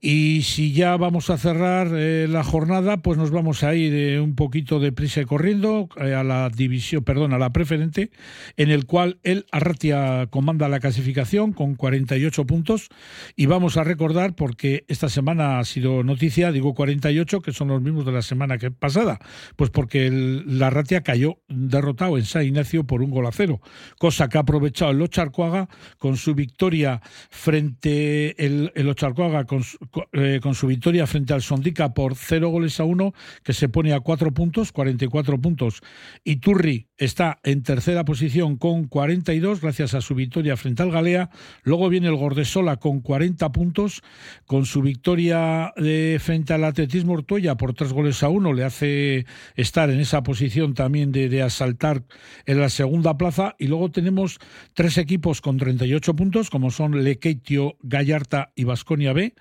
[0.00, 4.20] Y si ya vamos a cerrar eh, la jornada, pues nos vamos a ir eh,
[4.20, 8.12] un poquito de prisa y corriendo eh, a la división, perdón, a la preferente,
[8.56, 12.90] en el cual el Arratia comanda la clasificación con 48 puntos.
[13.34, 17.82] Y vamos a recordar, porque esta semana ha sido noticia, digo 48, que son los
[17.82, 19.18] mismos de la semana que pasada,
[19.56, 23.60] pues porque el, la Arratia cayó derrotado en San Ignacio por un gol a cero,
[23.98, 25.68] cosa que ha aprovechado el Ocharcoaga
[25.98, 31.42] con su victoria frente el, el Ocharcoaga con su, eh, con su victoria frente al
[31.42, 33.12] Sondica por 0 goles a 1,
[33.42, 35.80] que se pone a 4 puntos, 44 puntos.
[36.24, 41.30] Y Turri está en tercera posición con 42, gracias a su victoria frente al Galea.
[41.62, 44.02] Luego viene el Gordesola con 40 puntos,
[44.46, 49.26] con su victoria de, frente al Atletismo Ortoya por 3 goles a 1, le hace
[49.54, 52.02] estar en esa posición también de, de asaltar
[52.46, 53.54] en la segunda plaza.
[53.58, 54.38] Y luego tenemos
[54.74, 59.34] tres equipos con 38 puntos, como son Lequeitio, Gallarta y Vasconia B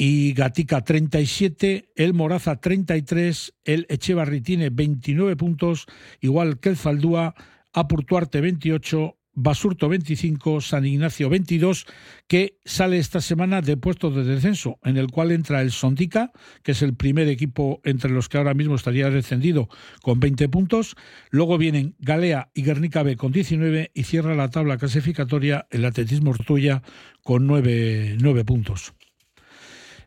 [0.00, 5.86] y Gatica 37, el Moraza 33, el Echevarri tiene 29 puntos,
[6.20, 7.34] igual que el Zaldúa,
[7.72, 11.84] Apurtuarte 28, Basurto 25, San Ignacio 22,
[12.28, 16.30] que sale esta semana de puestos de descenso, en el cual entra el Sondica,
[16.62, 19.68] que es el primer equipo entre los que ahora mismo estaría descendido
[20.02, 20.94] con 20 puntos.
[21.30, 26.30] Luego vienen Galea y Guernica B con 19 y cierra la tabla clasificatoria el Atletismo
[26.30, 26.84] Ortuya
[27.24, 28.94] con 9, 9 puntos.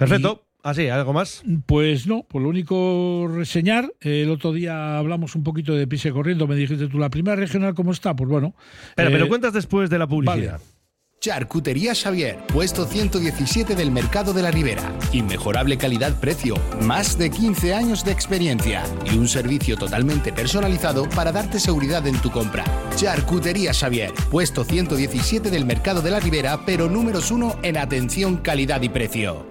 [0.01, 0.43] Perfecto.
[0.63, 1.43] Así, ¿algo más?
[1.65, 3.91] Pues no, por lo único reseñar.
[3.99, 6.47] El otro día hablamos un poquito de pise corriendo.
[6.47, 8.15] Me dijiste tú, ¿la primera regional cómo está?
[8.15, 8.53] Pues bueno.
[8.95, 10.59] Pero, eh, me lo cuentas después de la publicidad.
[10.59, 10.71] vale.
[11.19, 14.91] Charcutería Xavier, puesto 117 del Mercado de la Ribera.
[15.13, 21.59] Inmejorable calidad-precio, más de 15 años de experiencia y un servicio totalmente personalizado para darte
[21.59, 22.63] seguridad en tu compra.
[22.95, 28.81] Charcutería Xavier, puesto 117 del Mercado de la Ribera, pero números uno en atención, calidad
[28.81, 29.50] y precio.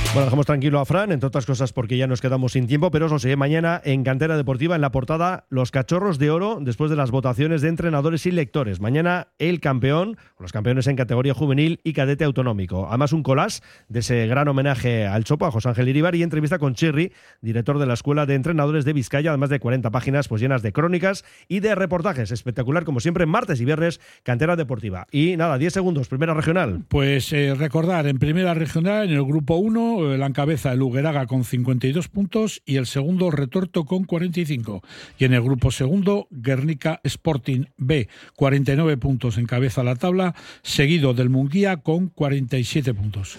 [0.13, 3.05] Bueno, dejamos tranquilo a Fran, entre otras cosas porque ya nos quedamos sin tiempo, pero
[3.05, 6.89] os lo seguiré mañana en Cantera Deportiva, en la portada Los Cachorros de Oro, después
[6.89, 8.81] de las votaciones de entrenadores y lectores.
[8.81, 12.89] Mañana el campeón, los campeones en categoría juvenil y cadete autonómico.
[12.89, 16.59] Además un collage de ese gran homenaje al Chopo, a José Ángel Iribar, y entrevista
[16.59, 20.41] con Chirri, director de la Escuela de Entrenadores de Vizcaya, además de 40 páginas pues
[20.41, 22.31] llenas de crónicas y de reportajes.
[22.31, 25.07] Espectacular, como siempre, martes y viernes, Cantera Deportiva.
[25.09, 26.83] Y nada, 10 segundos, primera regional.
[26.89, 31.43] Pues eh, recordar, en primera regional, en el grupo 1, la encabeza el Ugueraga con
[31.43, 34.81] 52 puntos y el segundo Retorto con 45.
[35.17, 41.29] Y en el grupo segundo, Guernica Sporting B, 49 puntos encabeza la tabla, seguido del
[41.29, 43.37] Munguía con 47 puntos.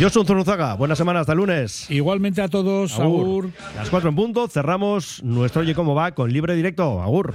[0.00, 1.90] Josun Zuruzaga, buena semana, hasta lunes.
[1.90, 3.50] Igualmente a todos, Agur.
[3.76, 7.02] Las 4 en punto, cerramos nuestro Oye Cómo Va con libre directo.
[7.02, 7.34] Agur.